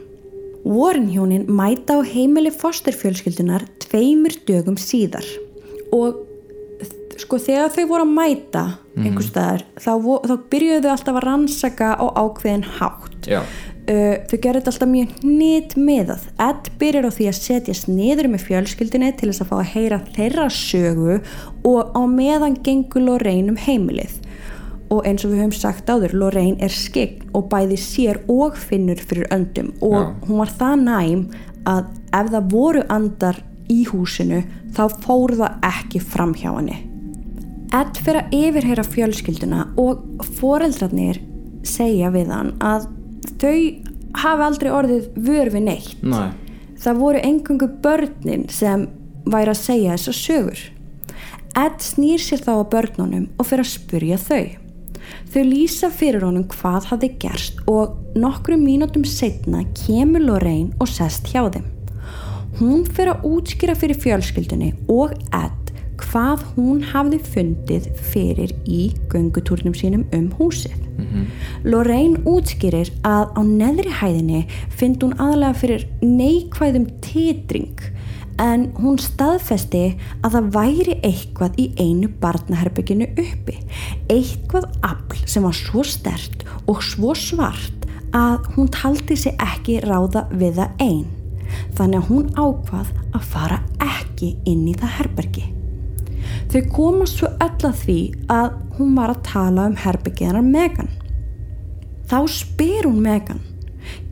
Warren 0.67 1.07
hjónin 1.07 1.47
mæta 1.47 1.95
á 1.95 1.99
heimili 2.03 2.51
fosterfjölskyldunar 2.51 3.63
tveimur 3.79 4.35
dögum 4.43 4.75
síðar 4.75 5.23
og 5.95 6.19
sko 7.23 7.39
þegar 7.41 7.73
þau 7.73 7.83
voru 7.89 8.05
að 8.05 8.13
mæta 8.15 8.63
einhver 8.99 9.25
staðar 9.25 9.65
þá, 9.79 9.91
þá 10.27 10.35
byrjuðu 10.51 10.83
þau 10.83 10.93
alltaf 10.93 11.17
að 11.19 11.25
rannsaka 11.25 11.89
á 11.95 12.05
ákveðin 12.19 12.65
hátt. 12.77 13.27
Uh, 13.89 14.19
þau 14.29 14.37
gerðu 14.37 14.59
þetta 14.59 14.71
alltaf 14.73 14.89
mjög 14.91 15.13
hnit 15.23 15.71
miðað 15.79 16.25
Ed 16.45 16.67
byrjar 16.81 17.07
á 17.09 17.11
því 17.15 17.29
að 17.31 17.37
setjast 17.39 17.89
niður 17.89 18.29
með 18.29 18.43
fjölskyldinni 18.45 19.11
til 19.17 19.31
þess 19.31 19.43
að 19.45 19.49
fá 19.49 19.55
að 19.57 19.71
heyra 19.73 19.99
þeirra 20.13 20.47
sögu 20.53 21.19
og 21.65 21.95
á 21.97 22.01
meðan 22.05 22.59
gengur 22.65 23.05
Lorraine 23.07 23.55
um 23.55 23.59
heimilið. 23.59 24.19
Og 24.89 25.05
eins 25.05 25.25
og 25.25 25.33
við 25.33 25.43
höfum 25.43 25.57
sagt 25.57 25.89
áður 25.89 26.15
Lorraine 26.17 26.61
er 26.65 26.73
skegn 26.73 27.29
og 27.37 27.49
bæði 27.51 27.77
sér 27.81 28.21
og 28.29 28.57
finnur 28.57 29.01
fyrir 29.01 29.29
öndum. 29.33 29.73
Og 29.85 29.97
Já. 29.97 30.05
hún 30.27 30.41
var 30.41 30.53
það 30.61 30.85
næm 30.85 31.25
að 31.69 31.89
ef 32.09 32.33
það 32.33 32.51
voru 32.53 32.85
andar 32.89 33.43
í 33.69 33.83
húsinu 33.89 34.43
þá 34.73 34.85
fór 35.03 35.37
það 35.39 35.67
ekki 35.69 36.01
fram 36.01 36.33
hjá 36.37 36.51
henni 36.51 36.88
Ed 37.69 37.99
fyrir 38.01 38.23
að 38.23 38.31
yfirheyra 38.33 38.83
fjölskylduna 38.87 39.65
og 39.77 40.23
foreldrarnir 40.39 41.19
segja 41.67 42.09
við 42.13 42.31
hann 42.33 42.55
að 42.65 42.87
þau 43.41 43.57
hafi 44.19 44.45
aldrei 44.47 44.69
orðið 44.73 45.09
vör 45.27 45.51
við 45.53 45.65
neitt. 45.67 45.99
Næ, 46.01 46.31
Það 46.79 46.99
voru 47.03 47.21
engungu 47.27 47.67
börnin 47.83 48.45
sem 48.49 48.85
væri 49.27 49.51
að 49.51 49.59
segja 49.59 49.97
þessar 49.97 50.15
sögur. 50.15 50.61
Ed 51.59 51.81
snýr 51.83 52.21
sér 52.23 52.43
þá 52.45 52.51
að 52.55 52.69
börnunum 52.73 53.25
og 53.35 53.49
fyrir 53.49 53.65
að 53.65 53.73
spurja 53.73 54.19
þau. 54.21 54.45
Þau 55.33 55.43
lýsa 55.45 55.89
fyrir 55.93 56.23
honum 56.23 56.45
hvað 56.49 56.87
hafði 56.93 57.09
gerst 57.21 57.59
og 57.69 57.97
nokkru 58.17 58.57
mínútum 58.61 59.03
setna 59.05 59.65
kemur 59.77 60.23
Lorraine 60.23 60.71
og 60.79 60.89
sest 60.89 61.27
hjá 61.33 61.43
þeim. 61.51 61.67
Hún 62.59 62.85
fyrir 62.87 63.13
að 63.13 63.27
útskýra 63.29 63.75
fyrir 63.77 63.99
fjölskyldunni 63.99 64.71
og 64.89 65.13
Ed 65.35 65.68
hvað 66.03 66.43
hún 66.55 66.83
hafði 66.91 67.19
fundið 67.33 67.89
fyrir 68.11 68.53
í 68.65 68.89
göngutúrnum 69.11 69.75
sínum 69.77 70.05
um 70.15 70.29
húsið. 70.39 70.75
Lorraine 71.63 72.19
útskýrir 72.27 72.91
að 73.07 73.31
á 73.35 73.41
neðri 73.45 73.93
hæðinni 74.01 74.41
finnst 74.69 75.03
hún 75.05 75.15
aðalega 75.19 75.59
fyrir 75.61 75.85
neikvæðum 76.03 76.87
titring 77.05 77.79
en 78.39 78.69
hún 78.79 78.99
staðfesti 79.01 79.83
að 80.23 80.35
það 80.35 80.49
væri 80.55 80.95
eitthvað 81.03 81.59
í 81.59 81.67
einu 81.79 82.09
barnaherbygginu 82.21 83.09
uppi. 83.19 83.57
Eitthvað 84.11 84.69
afl 84.87 85.23
sem 85.27 85.43
var 85.43 85.57
svo 85.57 85.83
stert 85.83 86.45
og 86.65 86.83
svo 86.85 87.15
svart 87.17 87.87
að 88.15 88.47
hún 88.55 88.71
taldi 88.73 89.17
sig 89.19 89.35
ekki 89.43 89.81
ráða 89.85 90.25
við 90.31 90.61
það 90.61 90.83
einn. 90.87 91.07
Þannig 91.77 91.99
að 91.99 92.09
hún 92.09 92.27
ákvað 92.37 92.91
að 93.13 93.31
fara 93.33 93.63
ekki 93.83 94.35
inn 94.49 94.67
í 94.69 94.75
það 94.77 94.95
herbergi. 94.99 95.47
Þau 96.49 96.61
komast 96.73 97.19
svo 97.19 97.29
öll 97.37 97.67
að 97.69 97.75
því 97.83 97.97
að 98.33 98.53
hún 98.79 98.95
var 98.97 99.11
að 99.13 99.21
tala 99.27 99.67
um 99.69 99.75
herbyggiðanar 99.77 100.45
Megan. 100.47 100.89
Þá 102.09 102.17
spyr 102.33 102.87
hún 102.87 103.03
Megan, 103.05 103.41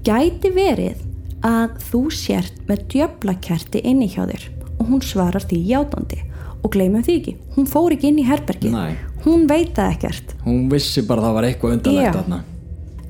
gæti 0.05 0.51
verið 0.53 1.01
að 1.47 1.79
þú 1.87 2.01
sért 2.13 2.59
með 2.69 2.83
djöflakerti 2.93 3.81
inni 3.89 4.09
hjá 4.11 4.23
þér 4.29 4.45
og 4.77 4.91
hún 4.91 5.01
svarar 5.01 5.41
því 5.49 5.63
játandi 5.71 6.19
og 6.61 6.69
gleymum 6.73 7.01
því 7.05 7.15
ekki, 7.21 7.33
hún 7.55 7.67
fór 7.69 7.95
ekki 7.95 8.11
inn 8.11 8.19
í 8.21 8.25
herbergi, 8.27 8.69
Nei. 8.73 8.93
hún 9.25 9.47
veit 9.49 9.73
það 9.77 9.91
ekkert. 9.95 10.35
hún 10.45 10.67
vissi 10.69 11.01
bara 11.07 11.21
að 11.21 11.27
það 11.27 11.35
var 11.37 11.47
eitthvað 11.47 11.73
undanlegt 11.77 12.05
Já. 12.05 12.13
þarna. 12.19 12.39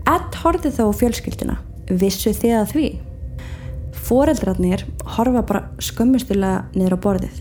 Ed 0.07 0.39
horfði 0.43 0.71
þá 0.77 0.81
á 0.87 0.91
fjölskylduna, 1.01 1.57
vissu 1.89 2.31
þið 2.35 2.55
að 2.61 2.71
því? 2.75 2.87
Foreldrarnir 4.07 4.85
horfa 5.17 5.43
bara 5.47 5.63
skömmustilega 5.83 6.65
niður 6.75 6.95
á 6.95 6.99
borðið. 7.07 7.39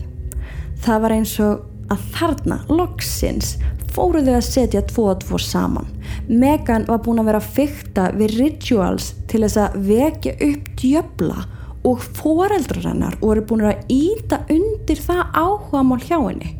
Það 0.83 1.01
var 1.05 1.15
eins 1.15 1.35
og 1.43 1.63
að 1.93 2.05
þarna, 2.15 2.59
loksins, 2.69 3.55
fóru 3.93 4.21
þau 4.25 4.35
að 4.37 4.45
setja 4.45 4.83
tvo 4.89 5.07
og 5.13 5.21
tvo 5.23 5.39
saman. 5.41 5.87
Megan 6.27 6.85
var 6.89 7.01
búin 7.05 7.21
að 7.21 7.31
vera 7.31 7.41
að 7.41 7.51
fykta 7.57 8.09
við 8.17 8.37
rituals 8.41 9.13
til 9.31 9.43
þess 9.45 9.61
að 9.63 9.79
vekja 9.87 10.35
upp 10.49 10.69
djöfla 10.81 11.47
og 11.87 12.03
foreldrar 12.17 12.89
hennar 12.91 13.17
voru 13.21 13.43
búin 13.47 13.67
að 13.69 13.91
íta 13.93 14.43
undir 14.51 15.01
það 15.01 15.23
áhugamál 15.33 16.01
hjá 16.03 16.17
henni. 16.19 16.53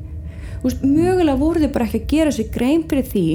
Veist, 0.64 0.82
mögulega 0.82 1.38
voru 1.38 1.62
þau 1.62 1.74
bara 1.76 1.86
ekki 1.86 2.00
að 2.02 2.14
gera 2.14 2.34
sér 2.34 2.48
grein 2.54 2.82
fyrir 2.90 3.06
því 3.12 3.26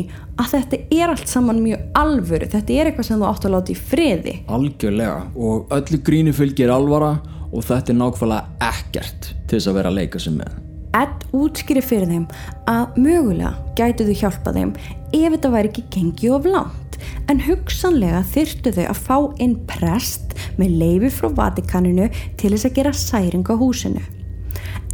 að 0.42 0.48
þetta 0.57 0.81
er 0.96 1.12
allt 1.12 1.31
saman 1.31 1.62
mjög 1.62 1.85
alvöru, 2.00 2.48
þetta 2.50 2.74
er 2.74 2.90
eitthvað 2.90 3.09
sem 3.09 3.22
þú 3.22 3.28
átt 3.28 3.46
að 3.46 3.55
láta 3.55 3.72
í 3.72 3.78
friði. 3.78 4.35
Algjörlega 4.50 5.20
og 5.37 5.76
öllu 5.78 6.02
grínu 6.09 6.35
fylgir 6.37 6.74
alvara 6.74 7.14
og 7.52 7.64
þetta 7.68 7.94
er 7.94 8.00
nákvæmlega 8.00 8.68
ekkert 8.72 9.33
til 9.46 9.59
þess 9.59 9.70
að 9.70 9.81
vera 9.81 9.92
að 9.92 9.98
leika 10.00 10.22
sig 10.22 10.37
með. 10.40 10.62
Ed 10.92 11.26
útskýri 11.33 11.81
fyrir 11.85 12.11
þeim 12.11 12.24
að 12.68 12.98
mögulega 13.00 13.52
gætu 13.78 14.05
þau 14.09 14.16
hjálpa 14.22 14.52
þeim 14.57 14.72
ef 15.16 15.28
þetta 15.35 15.52
væri 15.55 15.70
ekki 15.70 15.85
gengið 15.94 16.35
of 16.37 16.48
langt 16.52 16.98
en 17.33 17.40
hugsanlega 17.46 18.20
þyrftu 18.35 18.74
þau 18.76 18.85
að 18.85 19.00
fá 19.07 19.16
inn 19.42 19.55
prest 19.70 20.35
með 20.61 20.76
leifi 20.83 21.12
frá 21.16 21.31
Vatikaninu 21.38 22.11
til 22.37 22.52
þess 22.52 22.68
að 22.68 22.76
gera 22.78 22.92
særing 22.96 23.48
á 23.48 23.55
húsinu. 23.57 24.05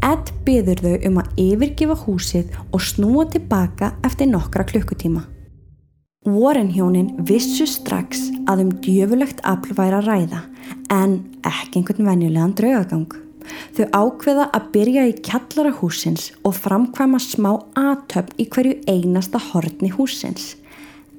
Ed 0.07 0.31
byður 0.47 0.85
þau 0.85 0.95
um 1.11 1.19
að 1.25 1.43
yfirgefa 1.43 1.99
húsið 2.05 2.55
og 2.71 2.85
snúa 2.87 3.27
tilbaka 3.33 3.97
eftir 4.07 4.31
nokkra 4.31 4.67
klukkutíma. 4.69 5.25
Warren 6.29 6.71
hjónin 6.75 7.15
vissu 7.27 7.67
strax 7.67 8.29
að 8.51 8.67
um 8.67 8.75
djöfulegt 8.85 9.43
afl 9.49 9.75
væri 9.75 9.99
að 9.99 10.11
ræða 10.13 10.45
en 10.95 11.23
ekki 11.47 11.81
einhvern 11.81 12.07
venjulegan 12.07 12.55
draugagang. 12.59 13.28
Þau 13.77 13.87
ákveða 13.95 14.49
að 14.57 14.69
byrja 14.75 15.07
í 15.11 15.17
kjallara 15.25 15.73
húsins 15.81 16.31
og 16.47 16.57
framkvæma 16.59 17.21
smá 17.23 17.53
aðtöfn 17.79 18.39
í 18.41 18.49
hverju 18.53 18.79
einasta 18.91 19.41
horni 19.51 19.93
húsins. 19.95 20.55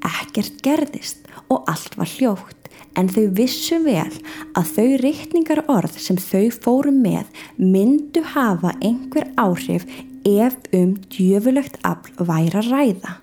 Ekkert 0.05 0.61
gerðist 0.63 1.27
og 1.49 1.67
allt 1.71 1.97
var 1.99 2.09
hljótt 2.17 2.69
en 2.97 3.09
þau 3.11 3.25
vissu 3.37 3.79
vel 3.83 4.11
að 4.57 4.73
þau 4.75 4.87
reikningar 5.03 5.63
orð 5.71 5.97
sem 6.01 6.19
þau 6.19 6.49
fóru 6.55 6.93
með 6.95 7.29
myndu 7.57 8.23
hafa 8.33 8.73
einhver 8.79 9.29
áhrif 9.39 9.87
ef 10.27 10.57
um 10.75 10.95
djöfulegt 11.11 11.79
afl 11.87 12.27
væri 12.27 12.59
að 12.59 12.71
ræða. 12.73 13.15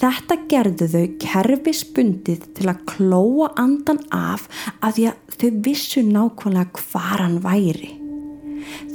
Þetta 0.00 0.36
gerðu 0.48 0.88
þau 0.94 1.06
kerfisbundið 1.20 2.44
til 2.56 2.68
að 2.72 2.84
klóa 2.88 3.50
andan 3.60 4.00
af 4.14 4.48
af 4.80 4.96
því 4.96 5.10
að 5.12 5.40
þau 5.40 5.50
vissu 5.68 6.04
nákvæmlega 6.06 6.84
hvar 6.86 7.24
hann 7.26 7.40
væri. 7.44 7.99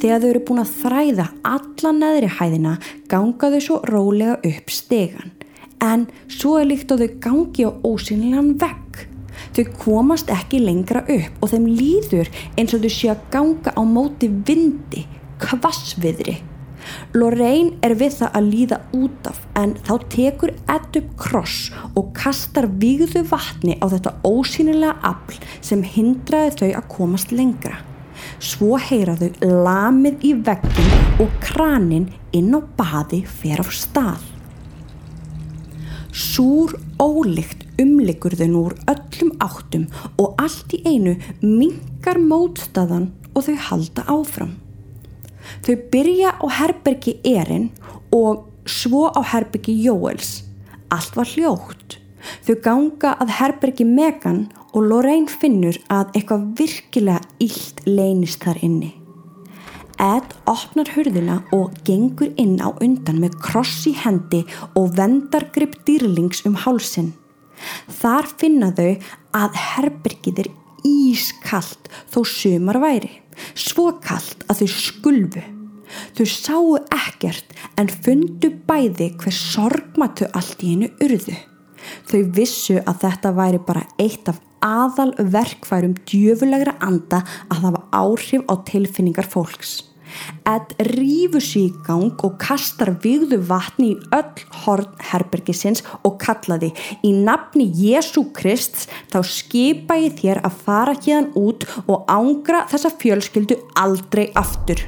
Þegar 0.00 0.22
þau 0.22 0.28
eru 0.30 0.42
búin 0.48 0.62
að 0.62 0.72
þræða 0.82 1.26
alla 1.52 1.92
neðri 1.98 2.30
hæðina 2.38 2.76
ganga 3.10 3.50
þau 3.54 3.60
svo 3.66 3.80
rólega 3.90 4.38
upp 4.50 4.72
stegan. 4.72 5.34
En 5.82 6.06
svo 6.32 6.56
er 6.60 6.70
líkt 6.70 6.92
að 6.92 7.04
þau 7.04 7.20
gangi 7.28 7.68
á 7.68 7.70
ósynlegan 7.84 8.56
vegg. 8.60 9.06
Þau 9.56 9.64
komast 9.80 10.32
ekki 10.32 10.60
lengra 10.64 11.04
upp 11.12 11.44
og 11.44 11.52
þeim 11.52 11.70
líður 11.78 12.28
eins 12.56 12.74
og 12.76 12.84
þau 12.84 12.92
sé 12.92 13.12
að 13.12 13.24
ganga 13.32 13.72
á 13.76 13.82
móti 13.84 14.28
vindi, 14.28 15.06
kvassviðri. 15.42 16.38
Lorraine 17.16 17.74
er 17.84 17.96
við 17.98 18.18
það 18.20 18.38
að 18.38 18.48
líða 18.52 18.78
út 18.94 19.28
af 19.30 19.40
en 19.58 19.74
þá 19.86 19.92
tekur 20.12 20.52
Ed 20.70 21.00
upp 21.00 21.10
kross 21.20 21.72
og 21.98 22.12
kastar 22.16 22.68
vigðu 22.82 23.24
vatni 23.30 23.78
á 23.82 23.86
þetta 23.90 24.14
ósýnilega 24.26 24.96
afl 25.10 25.40
sem 25.60 25.82
hindraði 25.82 26.54
þau 26.60 26.70
að 26.70 26.88
komast 26.92 27.34
lengra. 27.34 27.80
Svo 28.38 28.78
heyra 28.80 29.16
þau 29.18 29.50
lamið 29.66 30.24
í 30.26 30.32
veggin 30.46 31.20
og 31.22 31.36
kranin 31.44 32.08
inn 32.36 32.54
á 32.56 32.60
baði 32.78 33.22
fer 33.26 33.62
á 33.62 33.66
stað. 33.68 34.24
Súr 36.16 36.72
ólíkt 37.02 37.66
umlikur 37.82 38.36
þau 38.38 38.48
nú 38.48 38.62
úr 38.70 38.76
öllum 38.88 39.34
áttum 39.44 39.88
og 40.16 40.38
allt 40.40 40.72
í 40.76 40.80
einu 40.88 41.16
mingar 41.42 42.20
mótstaðan 42.20 43.10
og 43.34 43.44
þau 43.48 43.56
halda 43.68 44.06
áfram. 44.08 44.54
Þau 45.66 45.76
byrja 45.92 46.32
á 46.40 46.46
herbergi 46.58 47.18
Erin 47.24 47.68
og 48.14 48.46
svo 48.64 49.06
á 49.12 49.20
herbergi 49.32 49.76
Jóels. 49.84 50.42
Allt 50.90 51.16
var 51.18 51.28
hljótt. 51.34 51.98
Þau 52.46 52.56
ganga 52.64 53.12
að 53.20 53.34
herbergi 53.38 53.86
Megan 53.86 54.46
og 54.76 54.84
Lorraine 54.84 55.32
finnur 55.32 55.78
að 55.88 56.12
eitthvað 56.18 56.46
virkilega 56.58 57.22
illt 57.40 57.82
leynist 57.88 58.44
þar 58.44 58.60
inni. 58.66 58.92
Ed 59.96 60.34
opnar 60.52 60.90
hurðina 60.92 61.38
og 61.56 61.72
gengur 61.88 62.34
inn 62.36 62.58
á 62.60 62.68
undan 62.84 63.22
með 63.22 63.38
kross 63.40 63.86
í 63.88 63.94
hendi 63.96 64.42
og 64.76 64.92
vendargrip 64.98 65.78
dýrlings 65.88 66.44
um 66.44 66.58
hálsin. 66.66 67.14
Þar 67.88 68.28
finna 68.36 68.68
þau 68.76 68.90
að 69.40 69.56
herbergið 69.56 70.42
er 70.44 70.50
ískallt 70.84 71.88
þó 72.12 72.20
sumar 72.28 72.76
væri, 72.82 73.08
svo 73.56 73.94
kallt 74.04 74.44
að 74.50 74.60
þau 74.60 74.72
skulfu. 74.76 75.44
Þau 76.18 76.26
sáu 76.28 76.76
ekkert 76.92 77.56
en 77.80 77.88
fundu 77.88 78.50
bæði 78.68 79.14
hver 79.22 79.32
sorgmatu 79.32 80.28
allt 80.36 80.60
í 80.60 80.74
hennu 80.74 80.90
urðu. 81.00 81.36
Þau 82.10 82.20
vissu 82.36 82.76
að 82.82 83.06
þetta 83.06 83.32
væri 83.36 83.62
bara 83.64 83.86
eitt 84.02 84.28
af 84.28 84.42
aðal 84.66 85.12
verkfærum 85.34 85.96
djöfulegra 86.08 86.76
anda 86.84 87.22
að 87.50 87.66
hafa 87.66 87.84
áhrif 87.94 88.46
á 88.50 88.54
tilfinningar 88.68 89.28
fólks. 89.30 89.82
Ed 90.46 90.72
rýfur 90.94 91.42
sér 91.42 91.66
í 91.66 91.84
gang 91.86 92.22
og 92.24 92.36
kastar 92.40 92.92
vigðu 93.02 93.40
vatni 93.48 93.90
í 93.92 93.96
öll 94.14 94.44
horn 94.62 94.88
herbergisins 95.10 95.82
og 96.06 96.18
kallaði 96.22 96.70
í 97.04 97.12
nafni 97.26 97.66
Jésu 97.74 98.24
Krist 98.36 98.86
þá 99.12 99.20
skipa 99.26 99.98
ég 100.00 100.16
þér 100.20 100.42
að 100.46 100.60
fara 100.64 100.96
hérðan 100.96 101.32
út 101.36 101.66
og 101.84 102.06
ángra 102.08 102.64
þessa 102.70 102.94
fjölskyldu 103.02 103.60
aldrei 103.82 104.28
aftur. 104.38 104.86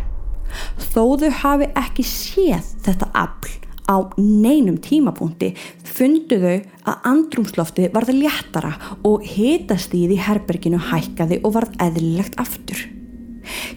Þó 0.95 1.19
þau 1.21 1.33
hafi 1.43 1.73
ekki 1.77 2.07
séð 2.07 2.77
þetta 2.87 3.11
afl 3.27 3.68
á 3.89 3.97
neinum 4.21 4.77
tímapunkti 4.85 5.55
fundu 5.89 6.39
þau 6.43 6.59
að 6.93 7.09
andrumslofti 7.13 7.89
varði 7.95 8.21
léttara 8.21 8.75
og 9.09 9.25
hitastíð 9.25 10.15
í 10.15 10.23
herberginu 10.29 10.81
hækkaði 10.91 11.41
og 11.43 11.57
varð 11.57 11.75
eðlilegt 11.83 12.39
aftur. 12.41 12.85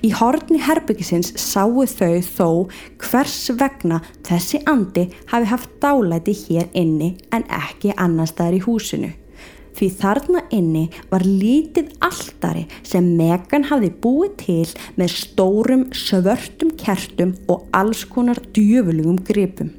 Í 0.03 0.11
horni 0.17 0.59
herbyggisins 0.59 1.31
sáu 1.39 1.85
þau 1.87 2.19
þó 2.27 2.47
hvers 3.01 3.39
vegna 3.55 4.01
þessi 4.27 4.61
andi 4.67 5.07
hafi 5.31 5.51
haft 5.53 5.73
dálæti 5.83 6.35
hér 6.43 6.69
inni 6.77 7.15
en 7.31 7.47
ekki 7.47 7.95
annar 7.95 8.29
staðar 8.29 8.59
í 8.59 8.63
húsinu. 8.67 9.13
Því 9.71 9.87
þarna 10.01 10.41
inni 10.51 10.83
var 11.09 11.23
lítið 11.23 11.93
alltari 12.03 12.65
sem 12.83 13.07
Megan 13.17 13.69
hafi 13.69 13.87
búið 14.03 14.33
til 14.41 14.65
með 14.99 15.15
stórum 15.15 15.85
svörtum 15.95 16.75
kertum 16.77 17.37
og 17.47 17.69
alls 17.71 18.03
konar 18.05 18.41
djöfulugum 18.51 19.21
gripum. 19.23 19.71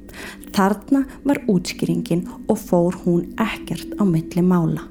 Þarna 0.52 1.04
var 1.24 1.40
útskýringin 1.48 2.26
og 2.48 2.58
fór 2.60 2.96
hún 3.04 3.30
ekkert 3.40 3.94
á 3.96 4.02
milli 4.04 4.42
mála. 4.44 4.84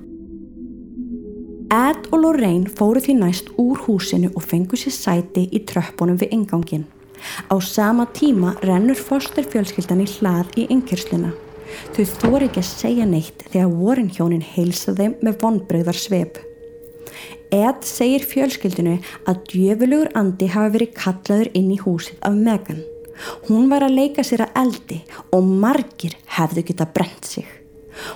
Ed 1.71 2.10
og 2.12 2.17
Lorraine 2.19 2.67
fóru 2.67 3.00
því 3.00 3.13
næst 3.21 3.54
úr 3.62 3.78
húsinu 3.86 4.32
og 4.36 4.43
fengu 4.43 4.76
sér 4.76 4.91
sæti 4.91 5.45
í 5.56 5.62
tröppunum 5.69 6.17
við 6.19 6.34
ingangin. 6.36 6.84
Á 7.47 7.56
sama 7.62 8.08
tíma 8.12 8.58
rennur 8.65 9.00
fosterfjölskyldan 9.00 10.04
í 10.04 10.10
hlað 10.17 10.52
í 10.60 10.67
yngirsluna. 10.74 11.32
Þau 11.95 12.06
þóri 12.17 12.50
ekki 12.50 12.60
að 12.60 12.71
segja 12.74 13.08
neitt 13.08 13.45
þegar 13.47 13.71
vorin 13.71 14.12
hjónin 14.12 14.43
heilsa 14.43 14.95
þeim 14.97 15.15
með 15.24 15.38
vonbröðar 15.43 15.95
sveip. 15.95 16.41
Ed 17.56 17.86
segir 17.88 18.26
fjölskyldinu 18.28 18.97
að 19.28 19.43
djöfulugur 19.54 20.12
andi 20.15 20.52
hafi 20.52 20.76
verið 20.76 20.95
kallaður 20.97 21.54
inn 21.56 21.71
í 21.71 21.80
húsið 21.80 22.19
af 22.28 22.36
Megan. 22.36 22.84
Hún 23.47 23.69
var 23.71 23.86
að 23.86 23.97
leika 23.97 24.25
sér 24.25 24.45
að 24.47 24.62
eldi 24.63 24.99
og 25.36 25.49
margir 25.63 26.15
hefðu 26.38 26.65
geta 26.69 26.88
brent 26.89 27.27
sig. 27.27 27.47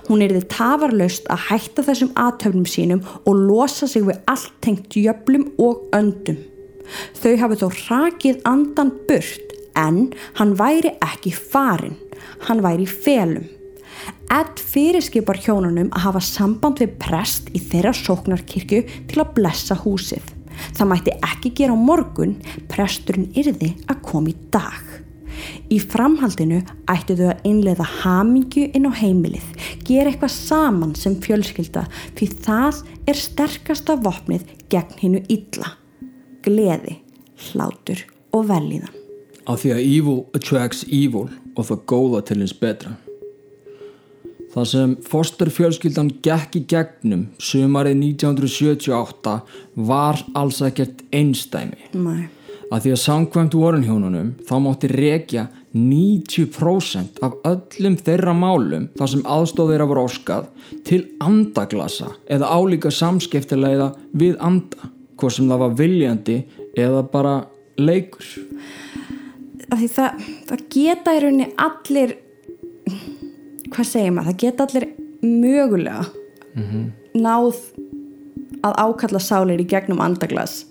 Hún 0.08 0.24
er 0.24 0.34
þið 0.34 0.48
tafarlaust 0.54 1.28
að 1.32 1.48
hætta 1.50 1.84
þessum 1.86 2.14
aðtöfnum 2.20 2.68
sínum 2.70 3.02
og 3.26 3.42
losa 3.48 3.90
sig 3.92 4.06
við 4.08 4.22
allt 4.32 4.54
tengt 4.64 4.96
jöflum 4.98 5.50
og 5.62 5.84
öndum. 5.96 6.40
Þau 7.20 7.34
hafi 7.42 7.60
þó 7.62 7.68
rakið 7.90 8.40
andan 8.48 8.94
burt 9.10 9.54
en 9.76 10.14
hann 10.40 10.56
væri 10.60 10.94
ekki 11.04 11.34
farin, 11.36 11.98
hann 12.48 12.64
væri 12.64 12.86
í 12.86 12.96
felum. 13.06 13.50
Ed 14.34 14.62
fyrirskipar 14.72 15.40
hjónunum 15.42 15.92
að 15.94 16.08
hafa 16.08 16.24
samband 16.24 16.82
við 16.82 16.96
prest 17.02 17.52
í 17.56 17.62
þeirra 17.62 17.94
sóknarkirkju 17.96 18.82
til 19.10 19.22
að 19.22 19.36
blessa 19.38 19.78
húsið. 19.84 20.24
Það 20.76 20.90
mætti 20.92 21.16
ekki 21.26 21.52
gera 21.60 21.76
á 21.76 21.80
morgun, 21.80 22.38
presturinn 22.72 23.32
yrði 23.36 23.74
að 23.92 24.04
koma 24.08 24.32
í 24.32 24.38
dag. 24.54 24.85
Í 25.72 25.80
framhaldinu 25.82 26.62
ættu 26.92 27.16
þau 27.20 27.30
að 27.34 27.48
innleiða 27.50 27.88
hamingju 28.02 28.68
inn 28.78 28.90
á 28.90 28.94
heimilið, 28.96 29.48
gera 29.88 30.12
eitthvað 30.12 30.34
saman 30.36 30.94
sem 31.00 31.18
fjölskylda 31.22 31.86
því 32.18 32.30
það 32.46 32.84
er 33.10 33.22
sterkasta 33.22 33.98
vopnið 34.02 34.46
gegn 34.74 35.00
hinnu 35.02 35.24
illa. 35.32 35.74
Gleði, 36.46 37.00
hlátur 37.50 38.06
og 38.36 38.46
velíðan. 38.52 38.94
Af 39.46 39.62
því 39.62 39.74
að 39.76 39.84
evil 39.86 40.20
attracts 40.38 40.86
evil 40.90 41.28
og 41.56 41.68
það 41.68 41.84
góða 41.90 42.22
til 42.30 42.40
hins 42.42 42.56
betra. 42.58 42.96
Það 44.56 44.70
sem 44.72 44.96
fosterfjölskyldan 45.04 46.14
gekk 46.24 46.56
í 46.56 46.62
gegnum 46.72 47.26
sumarið 47.44 48.00
1978 48.14 49.36
var 49.90 50.22
alls 50.38 50.62
ekkert 50.64 51.04
einstæmi. 51.12 51.92
Nei 51.98 52.32
að 52.74 52.86
því 52.86 52.94
að 52.96 53.02
samkvæmt 53.04 53.58
vorunhjónunum 53.60 54.32
þá 54.48 54.56
mátti 54.64 54.90
rekja 54.92 55.46
90% 55.76 57.22
af 57.26 57.36
öllum 57.46 57.98
þeirra 58.00 58.34
málum 58.38 58.88
þar 58.96 59.12
sem 59.12 59.24
aðstóðir 59.36 59.84
af 59.86 59.94
róskað 59.98 60.50
til 60.88 61.02
andaglasa 61.24 62.14
eða 62.32 62.52
álíka 62.56 62.92
samskiptilega 62.94 63.92
við 64.16 64.38
anda 64.40 64.92
hvort 65.20 65.36
sem 65.36 65.50
það 65.52 65.64
var 65.66 65.78
viljandi 65.80 66.38
eða 66.78 67.06
bara 67.12 67.36
leikur 67.78 68.34
Því 69.66 69.88
það, 69.92 70.26
það 70.46 70.62
geta 70.72 71.14
í 71.16 71.22
rauninni 71.24 71.46
allir 71.60 72.12
hvað 73.74 73.88
segir 73.90 74.14
maður, 74.14 74.30
það 74.30 74.42
geta 74.44 74.68
allir 74.68 74.86
mögulega 75.26 76.06
mm 76.56 76.64
-hmm. 76.64 76.86
náð 77.20 77.60
að 78.66 78.78
ákalla 78.86 79.20
sálir 79.20 79.62
í 79.62 79.68
gegnum 79.68 80.02
andaglas 80.02 80.66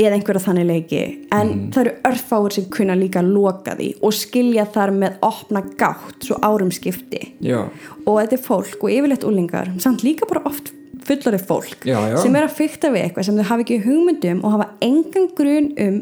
eða 0.00 0.16
einhverja 0.16 0.42
þannig 0.46 0.68
leiki 0.68 1.00
en 1.34 1.48
mm. 1.50 1.62
það 1.74 1.82
eru 1.82 1.94
örfáur 2.10 2.54
sem 2.56 2.66
kunna 2.72 2.96
líka 2.98 3.22
loka 3.24 3.76
því 3.78 3.90
og 4.06 4.16
skilja 4.16 4.66
þar 4.72 4.94
með 4.96 5.16
opna 5.26 5.62
gátt 5.80 6.26
svo 6.26 6.38
árum 6.44 6.72
skipti 6.74 7.34
já. 7.44 7.66
og 8.04 8.20
þetta 8.20 8.38
er 8.38 8.44
fólk 8.44 8.84
og 8.84 8.94
yfirleitt 8.94 9.26
úlingar 9.28 9.72
samt 9.82 10.04
líka 10.06 10.28
bara 10.30 10.44
oft 10.48 10.72
fullari 11.04 11.40
fólk 11.42 11.84
já, 11.84 11.98
já. 12.08 12.16
sem 12.22 12.36
er 12.36 12.48
að 12.48 12.56
fykta 12.56 12.92
við 12.94 13.06
eitthvað 13.06 13.28
sem 13.28 13.40
þau 13.40 13.48
hafa 13.52 13.66
ekki 13.66 13.80
hugmyndum 13.84 14.44
og 14.44 14.56
hafa 14.56 14.70
engan 14.86 15.30
grun 15.36 15.70
um 15.84 16.00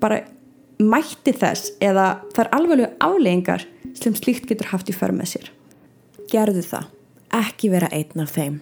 bara 0.00 0.22
mætti 0.80 1.34
þess 1.36 1.74
eða 1.82 2.06
það 2.32 2.44
er 2.44 2.52
alveg 2.56 2.86
afleggingar 3.02 3.66
sem 3.98 4.16
slíkt 4.16 4.48
getur 4.48 4.70
haft 4.72 4.90
í 4.90 4.96
för 4.96 5.12
með 5.14 5.34
sér 5.34 5.52
gerðu 6.30 6.62
það, 6.62 6.90
ekki 7.42 7.72
vera 7.72 7.90
einn 7.90 8.22
af 8.22 8.36
þeim 8.36 8.60